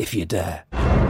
[0.00, 1.09] if you dare.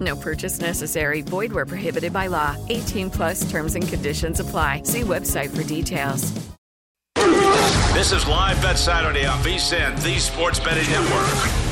[0.00, 1.22] No purchase necessary.
[1.22, 2.56] Void where prohibited by law.
[2.68, 4.82] 18 plus terms and conditions apply.
[4.84, 6.32] See website for details.
[7.92, 11.70] This is Live Bet Saturday on VSIN, the Sports Betting Network.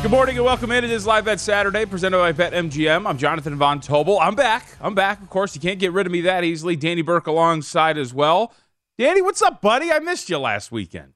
[0.00, 0.84] Good morning and welcome in.
[0.84, 3.08] It is Live Bet Saturday, presented by BetMGM.
[3.08, 4.18] I'm Jonathan Von Tobel.
[4.20, 4.66] I'm back.
[4.80, 5.20] I'm back.
[5.22, 6.76] Of course, you can't get rid of me that easily.
[6.76, 8.52] Danny Burke alongside as well.
[8.96, 9.90] Danny, what's up, buddy?
[9.90, 11.14] I missed you last weekend.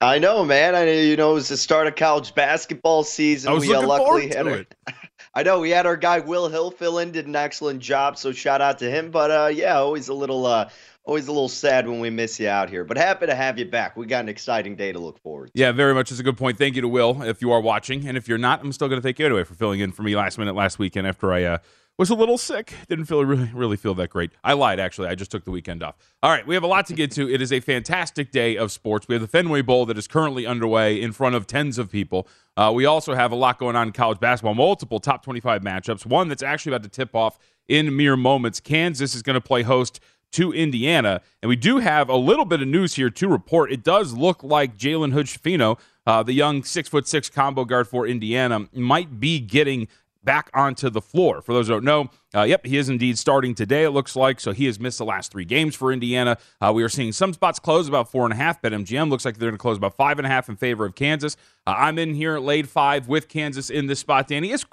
[0.00, 0.74] I know, man.
[0.74, 3.50] I you know it was the start of college basketball season.
[3.50, 4.74] I was we uh, looking luckily forward to our, it.
[5.34, 8.18] I know we had our guy Will Hill fill in, did an excellent job.
[8.18, 9.10] So shout out to him.
[9.10, 10.68] But uh, yeah, always a little uh,
[11.04, 12.84] always a little sad when we miss you out here.
[12.84, 13.96] But happy to have you back.
[13.96, 15.46] We got an exciting day to look forward.
[15.46, 15.52] to.
[15.54, 16.10] Yeah, very much.
[16.10, 16.58] It's a good point.
[16.58, 18.06] Thank you to Will if you are watching.
[18.06, 20.02] And if you're not, I'm still going to thank you anyway for filling in for
[20.02, 21.58] me last minute last weekend after I uh,
[21.98, 22.74] was a little sick.
[22.88, 24.30] Didn't feel really, really feel that great.
[24.44, 25.08] I lied, actually.
[25.08, 25.96] I just took the weekend off.
[26.22, 27.32] All right, we have a lot to get to.
[27.32, 29.08] It is a fantastic day of sports.
[29.08, 32.28] We have the Fenway Bowl that is currently underway in front of tens of people.
[32.56, 36.04] Uh, we also have a lot going on in college basketball, multiple top 25 matchups.
[36.04, 38.60] One that's actually about to tip off in mere moments.
[38.60, 40.00] Kansas is going to play host
[40.32, 41.22] to Indiana.
[41.40, 43.72] And we do have a little bit of news here to report.
[43.72, 48.06] It does look like Jalen Hood-Schifino, uh, the young six foot six combo guard for
[48.06, 49.88] Indiana, might be getting
[50.26, 51.40] back onto the floor.
[51.40, 54.40] For those who don't know, uh, yep, he is indeed starting today, it looks like.
[54.40, 56.36] So he has missed the last three games for Indiana.
[56.60, 58.60] Uh, we are seeing some spots close about four and a half.
[58.60, 60.94] BetMGM looks like they're going to close about five and a half in favor of
[60.94, 61.36] Kansas.
[61.66, 64.50] Uh, I'm in here laid five with Kansas in this spot, Danny.
[64.50, 64.66] It's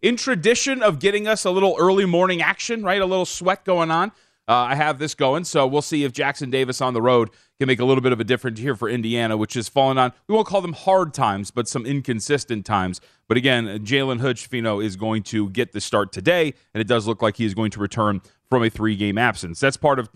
[0.00, 3.02] in tradition of getting us a little early morning action, right?
[3.02, 4.12] A little sweat going on.
[4.50, 7.30] Uh, I have this going, so we'll see if Jackson Davis on the road
[7.60, 10.12] can make a little bit of a difference here for Indiana, which has fallen on,
[10.26, 13.00] we won't call them hard times, but some inconsistent times.
[13.28, 17.22] But again, Jalen Hood-Schifino is going to get the start today, and it does look
[17.22, 19.60] like he is going to return from a three game absence.
[19.60, 20.10] That's part of.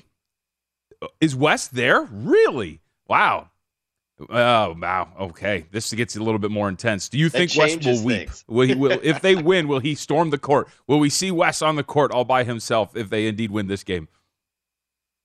[1.21, 2.03] Is Wes there?
[2.11, 2.81] Really?
[3.07, 3.51] Wow.
[4.19, 5.13] Oh wow.
[5.21, 7.09] Okay, this gets a little bit more intense.
[7.09, 8.31] Do you That think Wes will weep?
[8.49, 8.75] Will he?
[8.75, 9.69] Will if they win?
[9.69, 10.69] Will he storm the court?
[10.89, 13.85] Will we see Wes on the court all by himself if they indeed win this
[13.85, 14.09] game?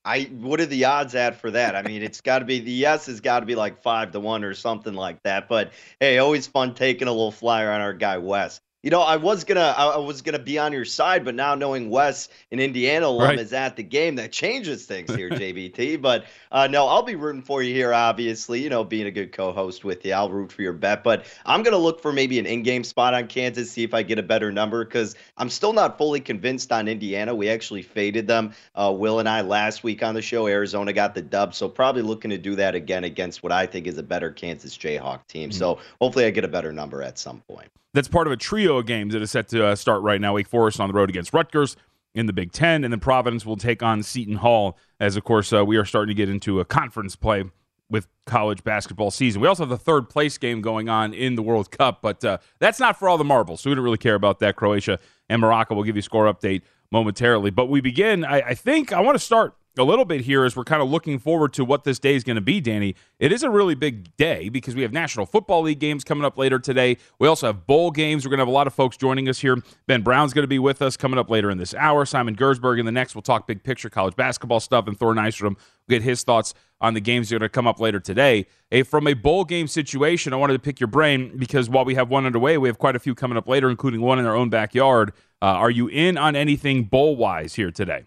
[0.04, 1.76] I what are the odds at for that?
[1.76, 4.20] I mean, it's got to be the yes has got to be like five to
[4.20, 5.48] one or something like that.
[5.48, 8.60] But hey, always fun taking a little flyer on our guy Wes.
[8.82, 11.90] You know, I was gonna I was gonna be on your side, but now knowing
[11.90, 13.38] Wes in Indiana alum Right.
[13.38, 16.00] is at the game, that changes things here, JVT.
[16.00, 17.92] But uh, no, I'll be rooting for you here.
[17.92, 21.04] Obviously, you know, being a good co-host with you, I'll root for your bet.
[21.04, 24.18] But I'm gonna look for maybe an in-game spot on Kansas, see if I get
[24.18, 27.34] a better number because I'm still not fully convinced on Indiana.
[27.34, 30.46] We actually faded them, uh, Will and I, last week on the show.
[30.46, 33.86] Arizona got the dub, so probably looking to do that again against what I think
[33.86, 35.52] is a better Kansas Jayhawk team.
[35.52, 37.68] So hopefully, I get a better number at some point.
[37.92, 40.34] That's part of a trio of games that is set to uh, start right now.
[40.34, 41.76] Wake Forest on the road against Rutgers
[42.14, 44.76] in the Big Ten, and then Providence will take on Seton Hall.
[44.98, 47.44] As of course, uh, we are starting to get into a conference play
[47.88, 49.40] with college basketball season.
[49.40, 52.38] We also have the third place game going on in the World Cup, but uh,
[52.60, 54.54] that's not for all the marbles, so we don't really care about that.
[54.54, 56.62] Croatia and Morocco will give you score update
[56.92, 57.50] momentarily.
[57.50, 60.56] But we begin, I, I think I want to start a little bit here as
[60.56, 62.96] we're kind of looking forward to what this day is going to be, Danny.
[63.18, 66.36] It is a really big day because we have National Football League games coming up
[66.36, 66.96] later today.
[67.18, 68.24] We also have bowl games.
[68.24, 69.62] We're going to have a lot of folks joining us here.
[69.86, 72.04] Ben Brown's going to be with us coming up later in this hour.
[72.04, 73.14] Simon Gersberg in the next.
[73.14, 75.58] We'll talk big picture college basketball stuff, and Thor Nystrom will
[75.88, 78.46] get his thoughts on the games that are going to come up later today.
[78.70, 81.94] Hey, from a bowl game situation, I wanted to pick your brain because while we
[81.94, 84.34] have one underway, we have quite a few coming up later, including one in our
[84.34, 85.12] own backyard.
[85.42, 88.04] Uh, are you in on anything bowl wise here today?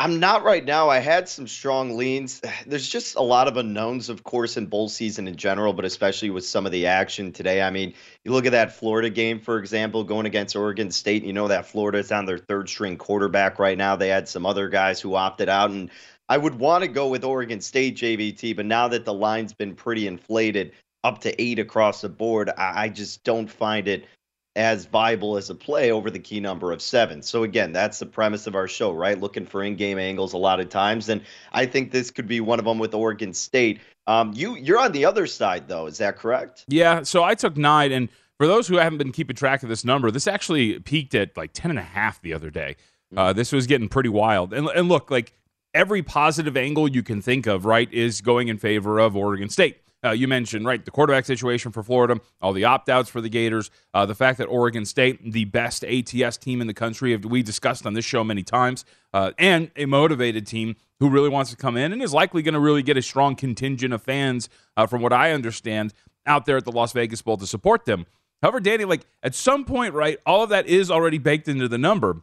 [0.00, 0.88] I'm not right now.
[0.88, 2.40] I had some strong leans.
[2.66, 6.30] There's just a lot of unknowns, of course, in bowl season in general, but especially
[6.30, 7.60] with some of the action today.
[7.60, 7.92] I mean,
[8.24, 11.22] you look at that Florida game, for example, going against Oregon State.
[11.22, 13.94] You know that Florida's on their third string quarterback right now.
[13.94, 15.90] They had some other guys who opted out, and
[16.30, 19.74] I would want to go with Oregon State JVT, but now that the line's been
[19.74, 20.72] pretty inflated,
[21.04, 24.06] up to eight across the board, I, I just don't find it
[24.56, 27.22] as viable as a play over the key number of seven.
[27.22, 29.18] So again, that's the premise of our show, right?
[29.18, 32.58] Looking for in-game angles a lot of times, and I think this could be one
[32.58, 33.80] of them with Oregon State.
[34.06, 36.64] Um, you you're on the other side though, is that correct?
[36.66, 37.02] Yeah.
[37.02, 38.08] So I took nine, and
[38.38, 41.52] for those who haven't been keeping track of this number, this actually peaked at like
[41.52, 42.76] ten and a half the other day.
[43.16, 44.52] Uh, this was getting pretty wild.
[44.52, 45.32] And, and look, like
[45.74, 49.78] every positive angle you can think of, right, is going in favor of Oregon State.
[50.02, 53.28] Uh, you mentioned, right, the quarterback situation for Florida, all the opt outs for the
[53.28, 57.42] Gators, uh, the fact that Oregon State, the best ATS team in the country, we
[57.42, 61.56] discussed on this show many times, uh, and a motivated team who really wants to
[61.56, 64.86] come in and is likely going to really get a strong contingent of fans, uh,
[64.86, 65.92] from what I understand,
[66.26, 68.06] out there at the Las Vegas Bowl to support them.
[68.42, 71.78] However, Danny, like at some point, right, all of that is already baked into the
[71.78, 72.22] number.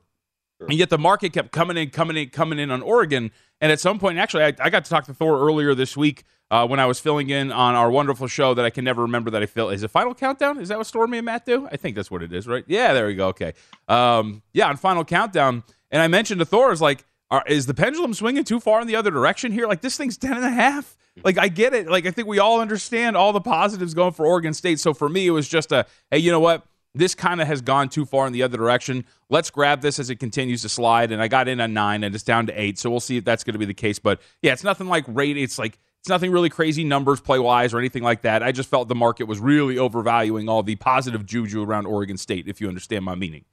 [0.59, 3.31] And yet the market kept coming in, coming in, coming in on Oregon.
[3.61, 6.23] And at some point, actually, I, I got to talk to Thor earlier this week
[6.49, 9.29] uh, when I was filling in on our wonderful show that I can never remember
[9.31, 9.73] that I filled.
[9.73, 10.59] Is it Final Countdown?
[10.59, 11.67] Is that what Stormy and Matt do?
[11.71, 12.63] I think that's what it is, right?
[12.67, 13.27] Yeah, there we go.
[13.29, 13.53] Okay.
[13.87, 15.63] Um, yeah, on Final Countdown.
[15.91, 18.87] And I mentioned to Thor, is like, are, is the pendulum swinging too far in
[18.87, 19.67] the other direction here?
[19.67, 20.97] Like, this thing's 10 and a half.
[21.23, 21.87] Like, I get it.
[21.87, 24.79] Like, I think we all understand all the positives going for Oregon State.
[24.79, 26.65] So for me, it was just a, hey, you know what?
[26.95, 29.05] This kind of has gone too far in the other direction.
[29.29, 31.11] Let's grab this as it continues to slide.
[31.11, 32.79] And I got in on nine and it's down to eight.
[32.79, 33.99] So we'll see if that's going to be the case.
[33.99, 35.37] But yeah, it's nothing like rate.
[35.37, 38.41] It's like, it's nothing really crazy numbers play wise or anything like that.
[38.41, 42.47] I just felt the market was really overvaluing all the positive juju around Oregon State,
[42.47, 43.45] if you understand my meaning.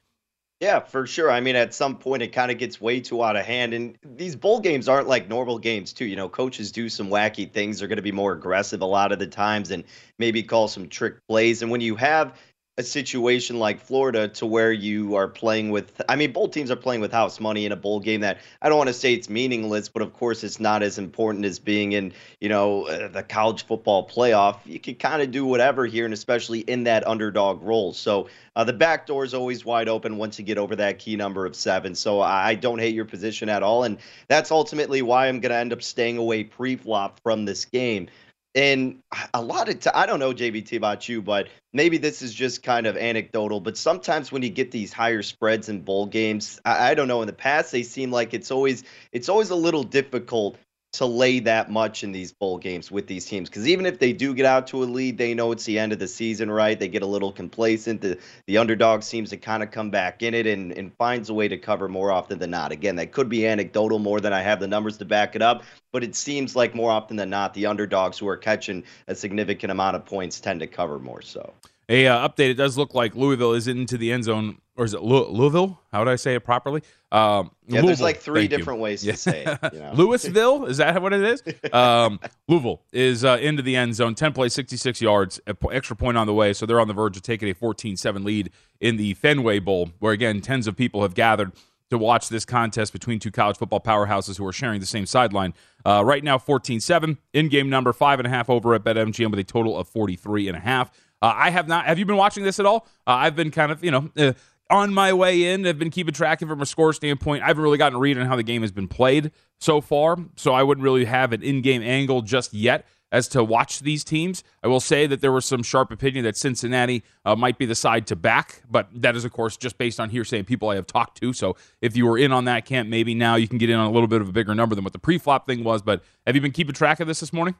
[0.61, 1.31] Yeah, for sure.
[1.31, 3.75] I mean, at some point, it kind of gets way too out of hand.
[3.75, 6.05] And these bowl games aren't like normal games, too.
[6.05, 7.81] You know, coaches do some wacky things.
[7.81, 9.85] They're going to be more aggressive a lot of the times and
[10.19, 11.61] maybe call some trick plays.
[11.61, 12.39] And when you have
[12.77, 16.77] a situation like Florida to where you are playing with I mean both teams are
[16.77, 19.29] playing with house money in a bowl game that I don't want to say it's
[19.29, 23.23] meaningless but of course it's not as important as being in you know uh, the
[23.23, 24.59] college football playoff.
[24.65, 27.93] You can kind of do whatever here and especially in that underdog role.
[27.93, 31.15] So uh, the back door is always wide open once you get over that key
[31.15, 35.29] number of 7 so I don't hate your position at all and that's ultimately why
[35.29, 38.09] I'm going to end up staying away pre-flop from this game
[38.55, 39.01] and
[39.33, 42.87] a lot of I don't know JVT about you, but maybe this is just kind
[42.87, 43.61] of anecdotal.
[43.61, 47.21] But sometimes when you get these higher spreads in bowl games, I, I don't know.
[47.21, 50.57] In the past, they seem like it's always it's always a little difficult
[50.95, 54.13] to lay that much in these bowl games with these teams because even if they
[54.13, 56.79] do get out to a lead, they know it's the end of the season, right?
[56.79, 58.01] They get a little complacent.
[58.01, 61.35] The the underdog seems to kind of come back in it and, and finds a
[61.35, 62.73] way to cover more often than not.
[62.73, 65.65] Again, that could be anecdotal more than I have the numbers to back it up,
[65.93, 69.73] but it seems like more often than not, the underdogs who are catching a significant
[69.73, 71.53] amount of points tend to cover more so.
[71.89, 72.51] A uh, update.
[72.51, 75.79] It does look like Louisville is into the end zone, or is it Louisville?
[75.93, 76.83] How would I say it properly?
[77.13, 78.85] Um, yeah, Louisville, there's like three different you.
[78.85, 79.73] ways to say it.
[79.73, 79.93] You know?
[79.95, 81.43] Louisville is that what it is?
[81.73, 84.15] Um, Louisville is uh, into the end zone.
[84.15, 86.53] Ten plays, 66 yards, extra point on the way.
[86.53, 88.51] So they're on the verge of taking a 14-7 lead
[88.81, 91.53] in the Fenway Bowl, where again tens of people have gathered
[91.91, 95.55] to watch this contest between two college football powerhouses who are sharing the same sideline.
[95.85, 99.39] Uh, right now, 14-7 in game number five and a half over at BetMGM with
[99.39, 100.91] a total of 43 and a half.
[101.25, 101.87] Uh, I have not.
[101.87, 102.87] Have you been watching this at all?
[103.07, 104.35] Uh, I've been kind of, you know, uh,
[104.69, 105.67] on my way in.
[105.67, 107.43] I've been keeping track of it from a score standpoint.
[107.43, 110.19] I haven't really gotten a read on how the game has been played so far,
[110.37, 114.45] so I wouldn't really have an in-game angle just yet as to watch these teams.
[114.63, 117.75] I will say that there was some sharp opinion that Cincinnati uh, might be the
[117.75, 120.75] side to back, but that is, of course, just based on hearsay and people I
[120.75, 121.33] have talked to.
[121.33, 123.87] So if you were in on that camp, maybe now you can get in on
[123.87, 125.81] a little bit of a bigger number than what the pre-flop thing was.
[125.81, 127.55] But have you been keeping track of this this morning?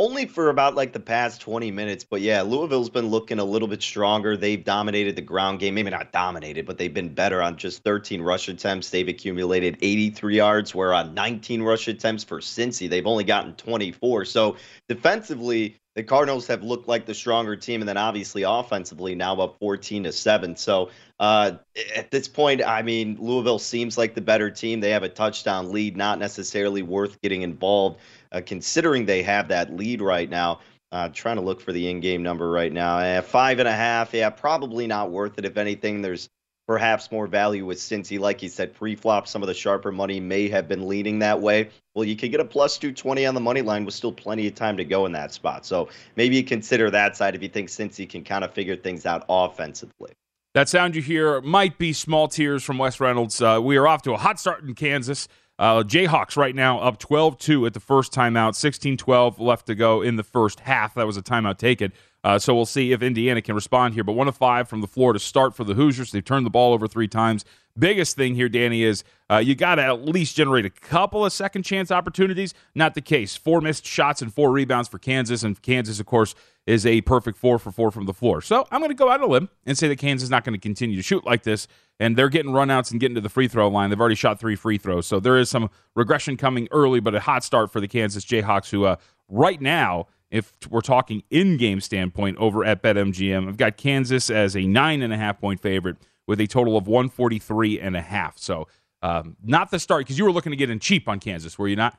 [0.00, 2.04] Only for about like the past 20 minutes.
[2.04, 4.34] But yeah, Louisville's been looking a little bit stronger.
[4.34, 5.74] They've dominated the ground game.
[5.74, 8.88] Maybe not dominated, but they've been better on just 13 rush attempts.
[8.88, 14.24] They've accumulated 83 yards, where on 19 rush attempts for Cincy, they've only gotten 24.
[14.24, 14.56] So
[14.88, 19.58] defensively, the Cardinals have looked like the stronger team, and then obviously offensively now up
[19.58, 20.54] 14 to seven.
[20.56, 21.52] So uh,
[21.96, 24.80] at this point, I mean, Louisville seems like the better team.
[24.80, 29.74] They have a touchdown lead, not necessarily worth getting involved, uh, considering they have that
[29.76, 30.60] lead right now.
[30.92, 32.98] Uh, trying to look for the in-game number right now.
[32.98, 34.12] Uh, five and a half.
[34.12, 35.44] Yeah, probably not worth it.
[35.44, 36.28] If anything, there's
[36.70, 38.16] perhaps more value with Cincy.
[38.16, 41.68] Like you said, pre-flop, some of the sharper money may have been leaning that way.
[41.96, 44.54] Well, you could get a plus 220 on the money line with still plenty of
[44.54, 45.66] time to go in that spot.
[45.66, 49.04] So maybe you consider that side if you think Cincy can kind of figure things
[49.04, 50.12] out offensively.
[50.54, 53.42] That sound you hear might be small tears from Wes Reynolds.
[53.42, 55.26] Uh, we are off to a hot start in Kansas.
[55.58, 59.74] Uh, Jayhawks right now up 12 2 at the first timeout, 16 12 left to
[59.74, 60.94] go in the first half.
[60.94, 61.92] That was a timeout taken.
[62.22, 64.04] Uh, so we'll see if Indiana can respond here.
[64.04, 66.12] But one of five from the floor to start for the Hoosiers.
[66.12, 67.44] They've turned the ball over three times.
[67.78, 71.32] Biggest thing here, Danny, is uh, you got to at least generate a couple of
[71.32, 72.52] second chance opportunities.
[72.74, 73.36] Not the case.
[73.36, 75.42] Four missed shots and four rebounds for Kansas.
[75.42, 76.34] And Kansas, of course,
[76.66, 78.42] is a perfect four for four from the floor.
[78.42, 80.44] So I'm going to go out on a limb and say that Kansas is not
[80.44, 81.68] going to continue to shoot like this.
[81.98, 83.88] And they're getting runouts and getting to the free throw line.
[83.90, 85.06] They've already shot three free throws.
[85.06, 88.70] So there is some regression coming early, but a hot start for the Kansas Jayhawks,
[88.70, 88.96] who uh,
[89.28, 94.56] right now, if we're talking in game standpoint over at BetMGM, I've got Kansas as
[94.56, 95.96] a nine and a half point favorite
[96.26, 98.38] with a total of 143 and a half.
[98.38, 98.68] So
[99.02, 101.68] um, not the start because you were looking to get in cheap on Kansas, were
[101.68, 101.98] you not?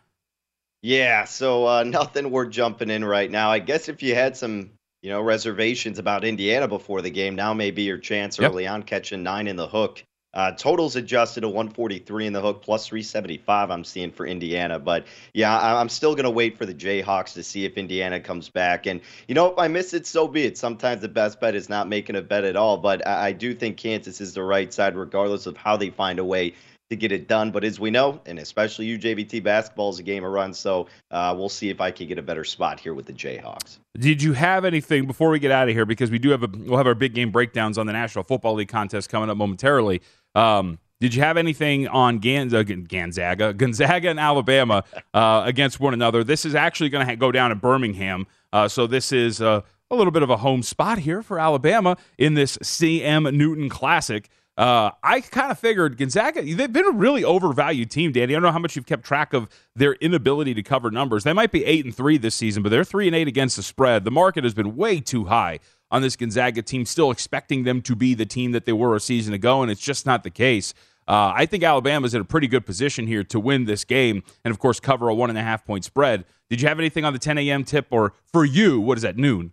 [0.81, 3.51] Yeah, so uh, nothing we're jumping in right now.
[3.51, 4.71] I guess if you had some,
[5.01, 8.51] you know, reservations about Indiana before the game, now may be your chance Yep.
[8.51, 10.03] early on catching nine in the hook.
[10.33, 14.79] Uh, totals adjusted to 143 in the hook, plus 375 I'm seeing for Indiana.
[14.79, 18.47] But yeah, I'm still going to wait for the Jayhawks to see if Indiana comes
[18.47, 18.85] back.
[18.85, 20.57] And, you know, if I miss it, so be it.
[20.57, 22.77] Sometimes the best bet is not making a bet at all.
[22.77, 26.17] But I, I do think Kansas is the right side, regardless of how they find
[26.17, 26.53] a way
[26.91, 27.51] to get it done.
[27.51, 30.59] But as we know, and especially UJVT basketball is a game of runs.
[30.59, 33.79] So uh, we'll see if I can get a better spot here with the Jayhawks.
[33.97, 35.85] Did you have anything before we get out of here?
[35.85, 38.55] Because we do have a we'll have our big game breakdowns on the National Football
[38.55, 40.01] League contest coming up momentarily.
[40.35, 44.83] Um, did you have anything on uh, Gonzaga, Gonzaga and Alabama
[45.13, 46.23] uh, against one another?
[46.23, 49.61] This is actually going to ha- go down in Birmingham, uh, so this is uh,
[49.89, 54.29] a little bit of a home spot here for Alabama in this CM Newton Classic.
[54.57, 58.33] Uh, I kind of figured Gonzaga, they've been a really overvalued team, Danny.
[58.33, 61.23] I don't know how much you've kept track of their inability to cover numbers.
[61.23, 63.63] They might be eight and three this season, but they're three and eight against the
[63.63, 64.03] spread.
[64.03, 65.59] The market has been way too high
[65.91, 68.99] on this Gonzaga team, still expecting them to be the team that they were a
[68.99, 70.73] season ago, and it's just not the case.
[71.07, 74.51] Uh, I think Alabama's in a pretty good position here to win this game and,
[74.51, 76.25] of course, cover a one and a half point spread.
[76.49, 77.63] Did you have anything on the 10 a.m.
[77.63, 79.51] tip, or for you, what is that, noon?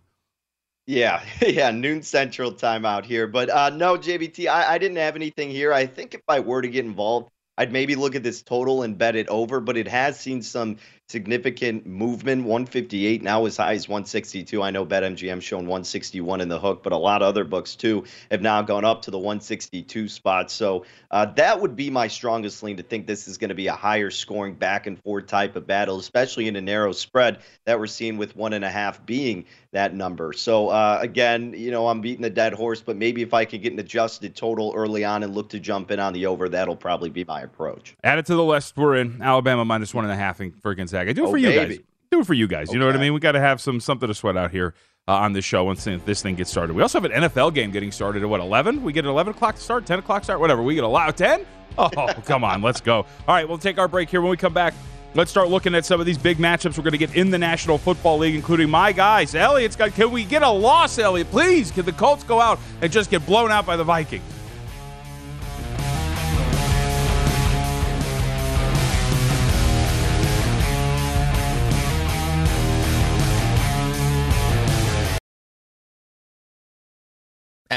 [0.85, 3.27] Yeah, yeah, noon central time out here.
[3.27, 5.73] But uh, no, JVT, I, I didn't have anything here.
[5.73, 8.97] I think if I were to get involved, I'd maybe look at this total and
[8.97, 10.77] bet it over, but it has seen some
[11.09, 12.43] significant movement.
[12.43, 16.93] 158 now as high as 162 i know betmgm showing 161 in the hook but
[16.93, 20.51] a lot of other books too have now gone up to the 162 spot.
[20.51, 23.67] So uh, that would be my strongest lean to think this is going to be
[23.67, 27.79] a higher scoring back and forth type of battle especially in a narrow spread that
[27.79, 30.31] we're seeing with one and a half being that number.
[30.33, 33.63] So uh, again you know i'm beating the dead horse but maybe if i could
[33.63, 36.75] get an adjusted total early on and look to jump in on the over that'll
[36.75, 37.95] probably be my approach.
[38.03, 38.77] Add it to the list.
[38.77, 39.21] We're in.
[39.21, 40.75] Alabama minus one and a half for
[41.05, 41.13] Gonzaga.
[41.13, 41.79] Do it Oh, for you guys.
[42.11, 42.71] Do it for you guys.
[42.73, 43.13] You know what I mean?
[43.13, 44.73] We got to have some something to sweat out here
[45.07, 46.75] uh, on this show once this thing gets started.
[46.75, 48.83] We also have an NFL game getting started at what eleven?
[48.83, 50.63] We get an eleven o'clock to start, ten o'clock start, whatever.
[50.63, 51.45] We get a lot ten.
[51.77, 51.89] Oh,
[52.25, 52.95] come on, let's go.
[52.97, 54.21] All right, we'll take our break here.
[54.21, 54.73] When we come back,
[55.13, 57.37] let's start looking at some of these big matchups we're going to get in the
[57.37, 59.35] National Football League, including my guys.
[59.35, 59.93] Elliot's got.
[59.93, 61.29] Can we get a loss, Elliot?
[61.29, 64.23] Please, can the Colts go out and just get blown out by the Vikings?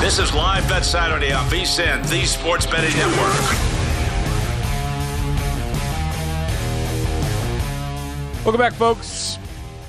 [0.00, 3.34] This is Live Bet Saturday on VSIN, the Sports Betting Network.
[8.44, 9.38] Welcome back, folks.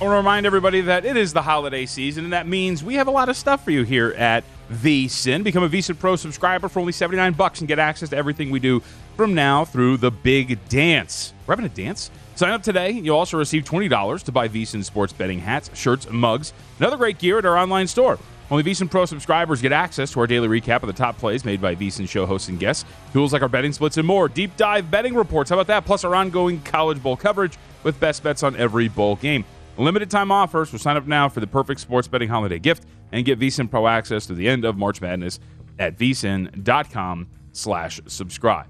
[0.01, 2.95] I want to remind everybody that it is the holiday season, and that means we
[2.95, 5.43] have a lot of stuff for you here at VSIN.
[5.43, 8.59] Become a VSIN Pro subscriber for only 79 bucks and get access to everything we
[8.59, 8.81] do
[9.15, 11.35] from now through the big dance.
[11.45, 12.09] We're having a dance?
[12.33, 12.89] Sign up today.
[12.89, 17.19] You'll also receive $20 to buy VSIN sports betting hats, shirts, mugs, and other great
[17.19, 18.17] gear at our online store.
[18.51, 21.61] Only VSIN Pro subscribers get access to our daily recap of the top plays made
[21.61, 24.89] by VSIN show hosts and guests, tools like our betting splits and more, deep dive
[24.89, 25.49] betting reports.
[25.49, 25.85] How about that?
[25.85, 29.45] Plus our ongoing college bowl coverage with best bets on every bowl game.
[29.77, 33.23] Limited time offers, so sign up now for the perfect sports betting holiday gift and
[33.23, 35.39] get VSIN Pro access to the end of March Madness
[35.77, 38.67] at vsin.com slash subscribe.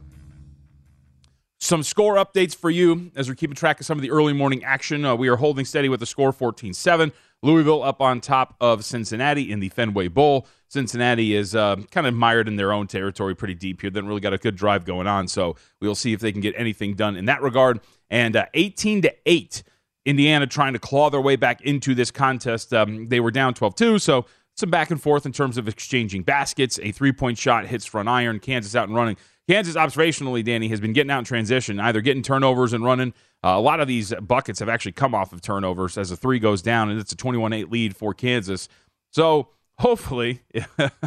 [1.61, 4.63] Some score updates for you as we're keeping track of some of the early morning
[4.63, 5.03] action.
[5.03, 7.11] Uh, we are holding steady with the score 14 7.
[7.41, 10.47] Louisville up on top of Cincinnati in the Fenway Bowl.
[10.69, 13.89] Cincinnati is uh, kind of mired in their own territory pretty deep here.
[13.89, 16.53] They really got a good drive going on, so we'll see if they can get
[16.57, 17.81] anything done in that regard.
[18.09, 19.63] And uh, 18 to 8,
[20.05, 22.73] Indiana trying to claw their way back into this contest.
[22.73, 26.23] Um, they were down 12 2, so some back and forth in terms of exchanging
[26.23, 26.79] baskets.
[26.83, 28.39] A three point shot hits front iron.
[28.39, 29.17] Kansas out and running.
[29.49, 33.15] Kansas, observationally, Danny, has been getting out in transition, either getting turnovers and running.
[33.43, 36.37] Uh, a lot of these buckets have actually come off of turnovers as the three
[36.37, 38.69] goes down, and it's a 21 8 lead for Kansas.
[39.11, 40.43] So hopefully,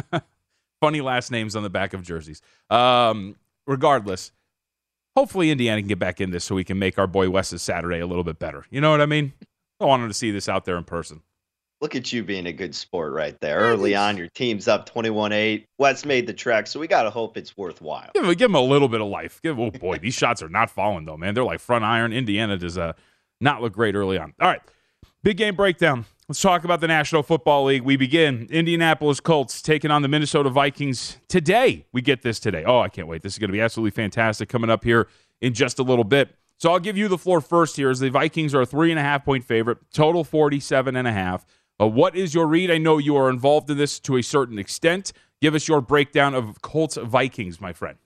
[0.81, 2.41] funny last names on the back of jerseys.
[2.69, 4.33] Um, regardless,
[5.15, 8.01] hopefully Indiana can get back in this so we can make our boy Wes's Saturday
[8.01, 8.65] a little bit better.
[8.69, 9.31] You know what I mean?
[9.79, 11.21] I wanted to see this out there in person.
[11.83, 13.57] Look at you being a good sport right there.
[13.57, 15.67] Early on, your team's up 21 8.
[15.79, 18.09] Wes made the trek, so we got to hope it's worthwhile.
[18.13, 19.41] Give him, give him a little bit of life.
[19.41, 21.33] Give, oh, boy, these shots are not falling, though, man.
[21.33, 22.13] They're like front iron.
[22.13, 22.93] Indiana does uh,
[23.41, 24.33] not look great early on.
[24.39, 24.61] All right,
[25.23, 26.05] big game breakdown.
[26.29, 27.81] Let's talk about the National Football League.
[27.81, 28.47] We begin.
[28.49, 31.85] Indianapolis Colts taking on the Minnesota Vikings today.
[31.91, 32.63] We get this today.
[32.65, 33.23] Oh, I can't wait.
[33.23, 35.09] This is going to be absolutely fantastic coming up here
[35.41, 36.33] in just a little bit.
[36.59, 38.97] So I'll give you the floor first here as the Vikings are a three and
[38.97, 41.45] a half point favorite, total 47 and a half.
[41.83, 42.71] Uh, what is your read?
[42.71, 45.11] I know you are involved in this to a certain extent.
[45.41, 47.97] Give us your breakdown of Colts Vikings, my friend.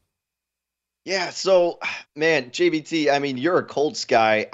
[1.06, 1.80] Yeah, so
[2.16, 4.48] man, JVT, I mean, you're a Colts guy.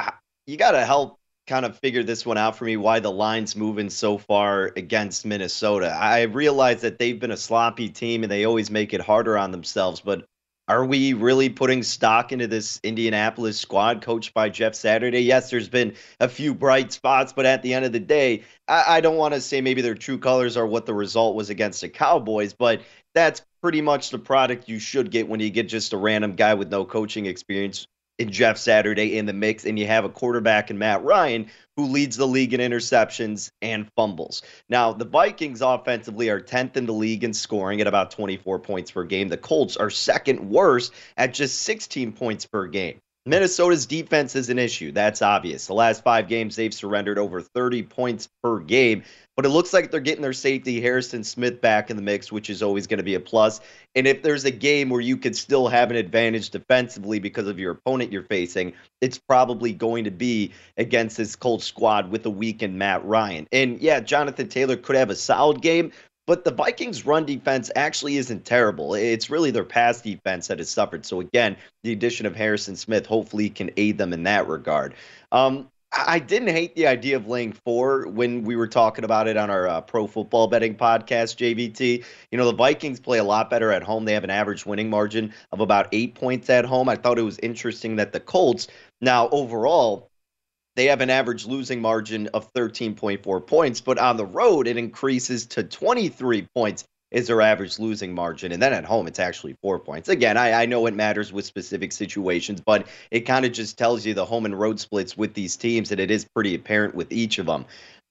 [0.45, 3.55] You got to help kind of figure this one out for me why the line's
[3.55, 5.95] moving so far against Minnesota.
[5.97, 9.51] I realize that they've been a sloppy team and they always make it harder on
[9.51, 10.25] themselves, but
[10.67, 15.19] are we really putting stock into this Indianapolis squad coached by Jeff Saturday?
[15.21, 18.97] Yes, there's been a few bright spots, but at the end of the day, I,
[18.97, 21.81] I don't want to say maybe their true colors are what the result was against
[21.81, 22.81] the Cowboys, but
[23.13, 26.53] that's pretty much the product you should get when you get just a random guy
[26.53, 27.87] with no coaching experience
[28.19, 31.85] in Jeff Saturday in the mix, and you have a quarterback in Matt Ryan who
[31.85, 34.43] leads the league in interceptions and fumbles.
[34.69, 38.91] Now, the Vikings offensively are 10th in the league in scoring at about 24 points
[38.91, 39.29] per game.
[39.29, 42.99] The Colts are second worst at just 16 points per game.
[43.25, 44.91] Minnesota's defense is an issue.
[44.91, 45.67] That's obvious.
[45.67, 49.03] The last five games, they've surrendered over 30 points per game.
[49.37, 52.49] But it looks like they're getting their safety, Harrison Smith, back in the mix, which
[52.49, 53.61] is always going to be a plus.
[53.95, 57.57] And if there's a game where you could still have an advantage defensively because of
[57.57, 62.29] your opponent you're facing, it's probably going to be against this Colts squad with a
[62.29, 63.47] weakened Matt Ryan.
[63.53, 65.93] And yeah, Jonathan Taylor could have a solid game,
[66.25, 68.93] But the Vikings' run defense actually isn't terrible.
[68.93, 71.05] It's really their pass defense that has suffered.
[71.05, 74.93] So again, the addition of Harrison Smith hopefully can aid them in that regard.
[75.31, 79.37] Um, I didn't hate the idea of laying four when we were talking about it
[79.37, 82.03] on our uh, pro football betting podcast, JVT.
[82.31, 84.05] You know, the Vikings play a lot better at home.
[84.05, 86.89] They have an average winning margin of about eight points at home.
[86.89, 88.67] I thought it was interesting that the Colts,
[89.01, 90.09] now overall,
[90.75, 95.45] they have an average losing margin of 13.4 points, but on the road, it increases
[95.47, 98.51] to 23 points is their average losing margin.
[98.51, 100.09] And then at home, it's actually four points.
[100.09, 104.03] Again, I, I know it matters with specific situations, but it kind of just tells
[104.05, 107.11] you the home and road splits with these teams, and it is pretty apparent with
[107.13, 107.65] each of them.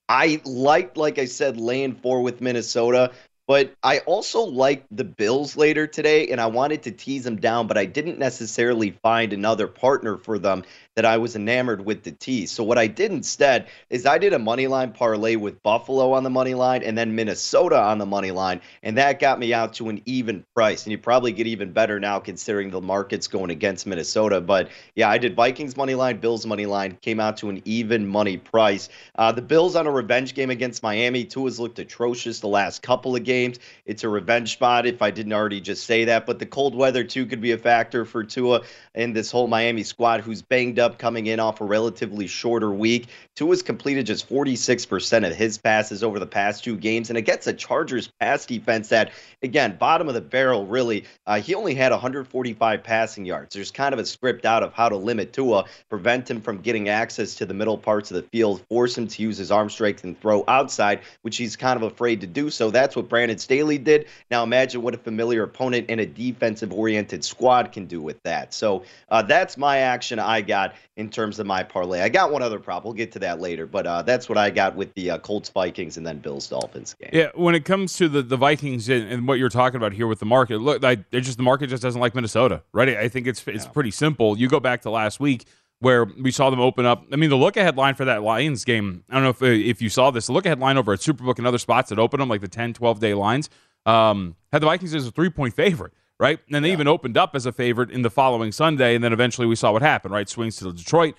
[0.08, 3.10] I liked, like I said, laying four with Minnesota.
[3.48, 7.66] But I also liked the Bills later today, and I wanted to tease them down,
[7.66, 10.62] but I didn't necessarily find another partner for them
[10.94, 12.50] that I was enamored with the tease.
[12.50, 16.22] So what I did instead is I did a money line parlay with Buffalo on
[16.22, 19.72] the money line and then Minnesota on the money line, and that got me out
[19.74, 20.84] to an even price.
[20.84, 24.40] And you probably get even better now considering the market's going against Minnesota.
[24.40, 28.06] But yeah, I did Vikings money line, Bills money line, came out to an even
[28.06, 28.88] money price.
[29.14, 31.24] Uh, the Bills on a revenge game against Miami.
[31.24, 33.58] Tua's looked atrocious the last couple of games.
[33.86, 36.26] It's a revenge spot if I didn't already just say that.
[36.26, 38.62] But the cold weather too could be a factor for Tua
[38.94, 43.08] and this whole Miami squad who's banged up coming in off a relatively shorter week.
[43.34, 47.46] Tua's completed just 46% of his passes over the past two games, and it gets
[47.46, 51.04] a Chargers pass defense that, again, bottom of the barrel, really.
[51.26, 53.54] Uh, he only had 145 passing yards.
[53.54, 56.88] There's kind of a script out of how to limit Tua, prevent him from getting
[56.88, 60.04] access to the middle parts of the field, force him to use his arm strength
[60.04, 62.50] and throw outside, which he's kind of afraid to do.
[62.50, 64.06] So that's what Brandon Staley did.
[64.30, 68.52] Now imagine what a familiar opponent and a defensive oriented squad can do with that.
[68.52, 72.00] So uh, that's my action I got in terms of my parlay.
[72.00, 72.84] I got one other prop.
[72.84, 75.48] We'll get to that later, but uh, that's what I got with the uh, Colts
[75.48, 77.10] Vikings and then Bills Dolphins game.
[77.12, 80.06] Yeah, when it comes to the, the Vikings and, and what you're talking about here
[80.06, 82.88] with the market, look, I, just the market just doesn't like Minnesota, right?
[82.90, 83.70] I think it's it's yeah.
[83.70, 84.38] pretty simple.
[84.38, 85.46] You go back to last week
[85.80, 87.04] where we saw them open up.
[87.12, 89.82] I mean, the look ahead line for that Lions game, I don't know if if
[89.82, 92.20] you saw this, the look ahead line over at Superbook and other spots that open
[92.20, 93.50] them, like the 10, 12 day lines,
[93.84, 96.38] um, had the Vikings as a three point favorite right?
[96.52, 96.74] And they yeah.
[96.74, 99.72] even opened up as a favorite in the following Sunday, and then eventually we saw
[99.72, 100.28] what happened, right?
[100.28, 101.16] Swings to Detroit,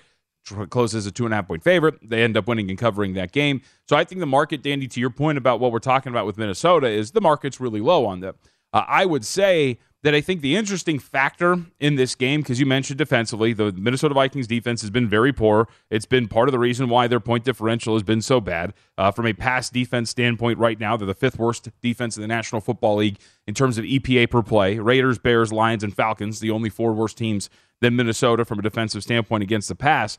[0.70, 1.96] closes a two and a half point favorite.
[2.02, 3.60] They end up winning and covering that game.
[3.86, 6.38] So I think the market, Danny, to your point about what we're talking about with
[6.38, 8.34] Minnesota, is the market's really low on them.
[8.72, 12.66] Uh, I would say that I think the interesting factor in this game, because you
[12.66, 15.66] mentioned defensively, the Minnesota Vikings defense has been very poor.
[15.90, 18.74] It's been part of the reason why their point differential has been so bad.
[18.98, 22.28] Uh, from a pass defense standpoint, right now, they're the fifth worst defense in the
[22.28, 24.78] National Football League in terms of EPA per play.
[24.78, 27.48] Raiders, Bears, Lions, and Falcons, the only four worst teams
[27.80, 30.18] than Minnesota from a defensive standpoint against the pass.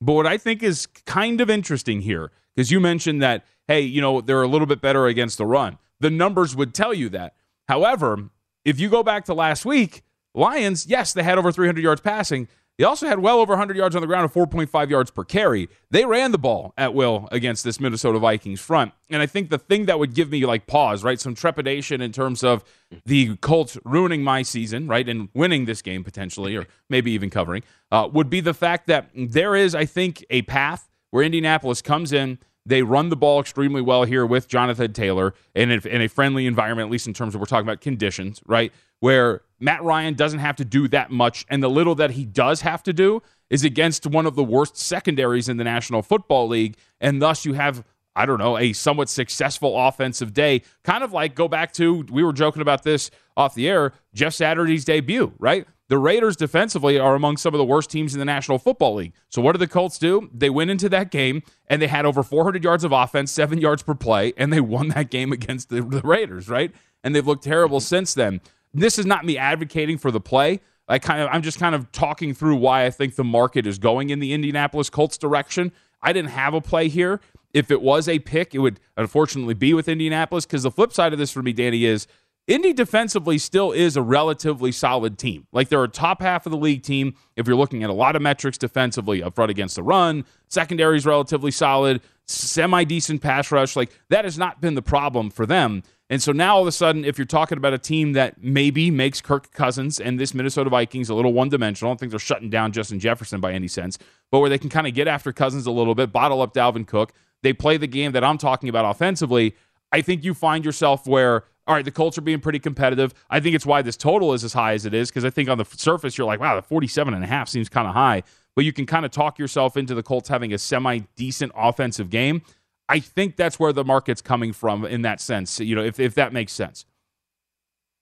[0.00, 4.00] But what I think is kind of interesting here, because you mentioned that, hey, you
[4.00, 5.76] know, they're a little bit better against the run.
[6.00, 7.34] The numbers would tell you that.
[7.68, 8.30] However,
[8.66, 10.02] if you go back to last week,
[10.34, 12.48] Lions, yes, they had over 300 yards passing.
[12.78, 15.68] They also had well over 100 yards on the ground and 4.5 yards per carry.
[15.90, 18.92] They ran the ball at will against this Minnesota Vikings front.
[19.08, 22.12] And I think the thing that would give me like pause, right, some trepidation in
[22.12, 22.64] terms of
[23.06, 27.62] the Colts ruining my season, right, and winning this game potentially, or maybe even covering,
[27.92, 32.12] uh, would be the fact that there is, I think, a path where Indianapolis comes
[32.12, 36.08] in, they run the ball extremely well here with Jonathan Taylor in a, in a
[36.08, 38.72] friendly environment, at least in terms of we're talking about conditions, right?
[38.98, 42.62] Where Matt Ryan doesn't have to do that much, and the little that he does
[42.62, 46.76] have to do is against one of the worst secondaries in the National Football League,
[47.00, 47.84] and thus you have
[48.16, 50.62] I don't know, a somewhat successful offensive day.
[50.82, 54.32] Kind of like go back to, we were joking about this off the air, Jeff
[54.32, 55.66] Saturday's debut, right?
[55.88, 59.12] The Raiders defensively are among some of the worst teams in the National Football League.
[59.28, 60.28] So what did the Colts do?
[60.34, 63.84] They went into that game and they had over 400 yards of offense, seven yards
[63.84, 66.72] per play, and they won that game against the, the Raiders, right?
[67.04, 68.40] And they've looked terrible since then.
[68.74, 70.60] This is not me advocating for the play.
[70.88, 73.78] I kind of I'm just kind of talking through why I think the market is
[73.78, 75.72] going in the Indianapolis Colts direction.
[76.02, 77.20] I didn't have a play here.
[77.56, 81.14] If it was a pick, it would unfortunately be with Indianapolis because the flip side
[81.14, 82.06] of this for me, Danny, is
[82.46, 85.46] Indy defensively still is a relatively solid team.
[85.52, 87.14] Like they're a top half of the league team.
[87.34, 90.98] If you're looking at a lot of metrics defensively, up front against the run, secondary
[90.98, 93.74] is relatively solid, semi decent pass rush.
[93.74, 95.82] Like that has not been the problem for them.
[96.10, 98.92] And so now all of a sudden, if you're talking about a team that maybe
[98.92, 102.18] makes Kirk Cousins and this Minnesota Vikings a little one dimensional, I don't think they're
[102.20, 103.98] shutting down Justin Jefferson by any sense,
[104.30, 106.86] but where they can kind of get after Cousins a little bit, bottle up Dalvin
[106.86, 107.12] Cook,
[107.46, 109.54] they play the game that I'm talking about offensively.
[109.92, 113.12] I think you find yourself where all right, the Colts are being pretty competitive.
[113.28, 115.48] I think it's why this total is as high as it is because I think
[115.48, 118.22] on the surface you're like, wow, the 47 and a half seems kind of high,
[118.54, 122.10] but you can kind of talk yourself into the Colts having a semi decent offensive
[122.10, 122.42] game.
[122.88, 125.60] I think that's where the market's coming from in that sense.
[125.60, 126.84] You know, if if that makes sense.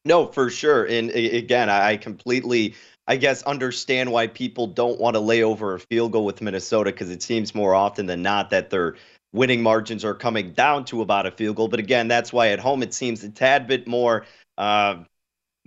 [0.07, 0.85] No, for sure.
[0.85, 2.75] And again, I completely,
[3.07, 6.91] I guess, understand why people don't want to lay over a field goal with Minnesota
[6.91, 8.97] because it seems more often than not that their
[9.35, 11.69] winning margins are coming down to about a field goal.
[11.69, 14.25] But again, that's why at home it seems a tad bit more
[14.57, 15.03] uh,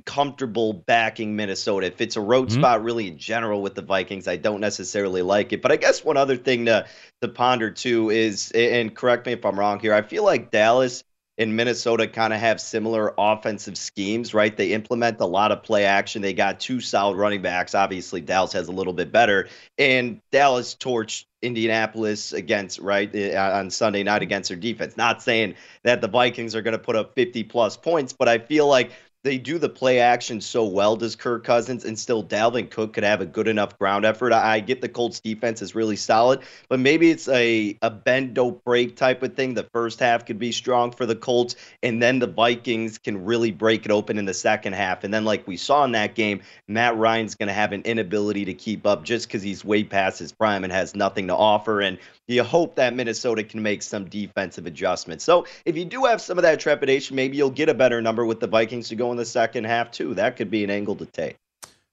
[0.05, 1.87] comfortable backing Minnesota.
[1.87, 2.59] If it's a road mm-hmm.
[2.59, 5.61] spot, really in general with the Vikings, I don't necessarily like it.
[5.61, 6.87] But I guess one other thing to
[7.21, 11.03] to ponder too is, and correct me if I'm wrong here, I feel like Dallas
[11.37, 14.57] in Minnesota kind of have similar offensive schemes, right?
[14.57, 16.21] They implement a lot of play action.
[16.23, 17.75] They got two solid running backs.
[17.75, 19.47] Obviously, Dallas has a little bit better.
[19.77, 24.97] And Dallas torched Indianapolis against, right, eh, on Sunday night against their defense.
[24.97, 28.39] Not saying that the Vikings are going to put up 50 plus points, but I
[28.39, 28.91] feel like
[29.27, 33.03] they do the play action so well, does Kirk Cousins, and still Dalvin Cook could
[33.03, 34.31] have a good enough ground effort.
[34.31, 38.63] I, get the Colts defense is really solid, but maybe it's a, a bend don't
[38.63, 39.53] break type of thing.
[39.53, 43.51] The first half could be strong for the Colts, and then the Vikings can really
[43.51, 45.03] break it open in the second half.
[45.03, 48.45] And then, like we saw in that game, Matt Ryan's going to have an inability
[48.45, 51.81] to keep up just because he's way past his prime and has nothing to offer.
[51.81, 55.23] And you hope that Minnesota can make some defensive adjustments.
[55.23, 58.25] So if you do have some of that trepidation, maybe you'll get a better number
[58.25, 60.13] with the Vikings to go in the second half too.
[60.13, 61.37] That could be an angle to take.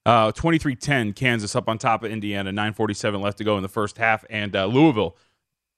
[0.07, 2.53] Uh, 23-10, Kansas up on top of Indiana.
[2.53, 5.17] 9:47 left to go in the first half, and uh, Louisville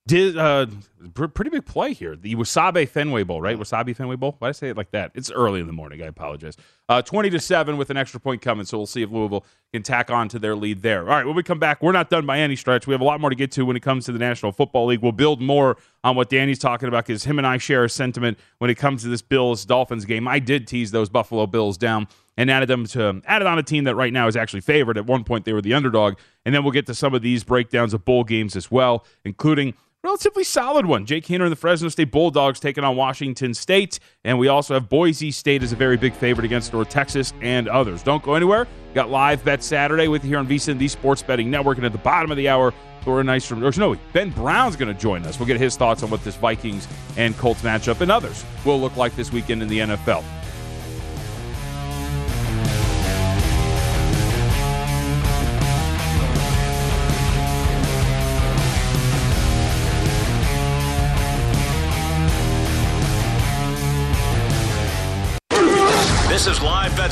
[0.06, 0.66] did uh,
[1.14, 2.14] pr- pretty big play here.
[2.14, 3.58] The Wasabi Fenway Bowl, right?
[3.58, 4.36] Wasabi Fenway Bowl.
[4.38, 5.10] Why did I say it like that?
[5.14, 6.02] It's early in the morning.
[6.02, 6.56] I apologize.
[6.88, 9.82] Uh, Twenty to seven with an extra point coming, so we'll see if Louisville can
[9.82, 11.00] tack on to their lead there.
[11.00, 12.86] All right, when we come back, we're not done by any stretch.
[12.86, 14.86] We have a lot more to get to when it comes to the National Football
[14.86, 15.00] League.
[15.00, 18.38] We'll build more on what Danny's talking about because him and I share a sentiment
[18.58, 20.28] when it comes to this Bills Dolphins game.
[20.28, 23.84] I did tease those Buffalo Bills down and added them to added on a team
[23.84, 24.96] that right now is actually favored.
[24.98, 26.14] At one point, they were the underdog,
[26.44, 29.74] and then we'll get to some of these breakdowns of bowl games as well, including
[30.06, 31.04] relatively solid one.
[31.04, 33.98] Jake Haener and the Fresno State Bulldogs taking on Washington State.
[34.24, 37.68] And we also have Boise State as a very big favorite against North Texas and
[37.68, 38.04] others.
[38.04, 38.68] Don't go anywhere.
[38.94, 41.76] Got live bet Saturday with you here on VSIN, the Sports Betting Network.
[41.78, 42.72] And at the bottom of the hour,
[43.04, 45.40] Laura Nice from, or no, Ben Brown's going to join us.
[45.40, 48.96] We'll get his thoughts on what this Vikings and Colts matchup and others will look
[48.96, 50.24] like this weekend in the NFL.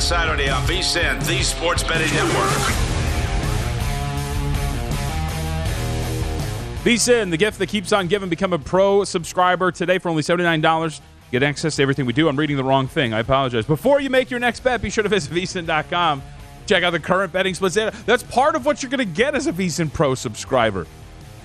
[0.05, 2.51] Saturday on VSIN, the Sports Betting Network.
[6.83, 8.29] VSIN, the gift that keeps on giving.
[8.29, 11.01] Become a pro subscriber today for only $79.
[11.31, 12.29] Get access to everything we do.
[12.29, 13.15] I'm reading the wrong thing.
[13.15, 13.65] I apologize.
[13.65, 16.21] Before you make your next bet, be sure to visit VSIN.com.
[16.67, 17.73] Check out the current betting splits.
[17.73, 20.85] That's part of what you're going to get as a VSIN Pro subscriber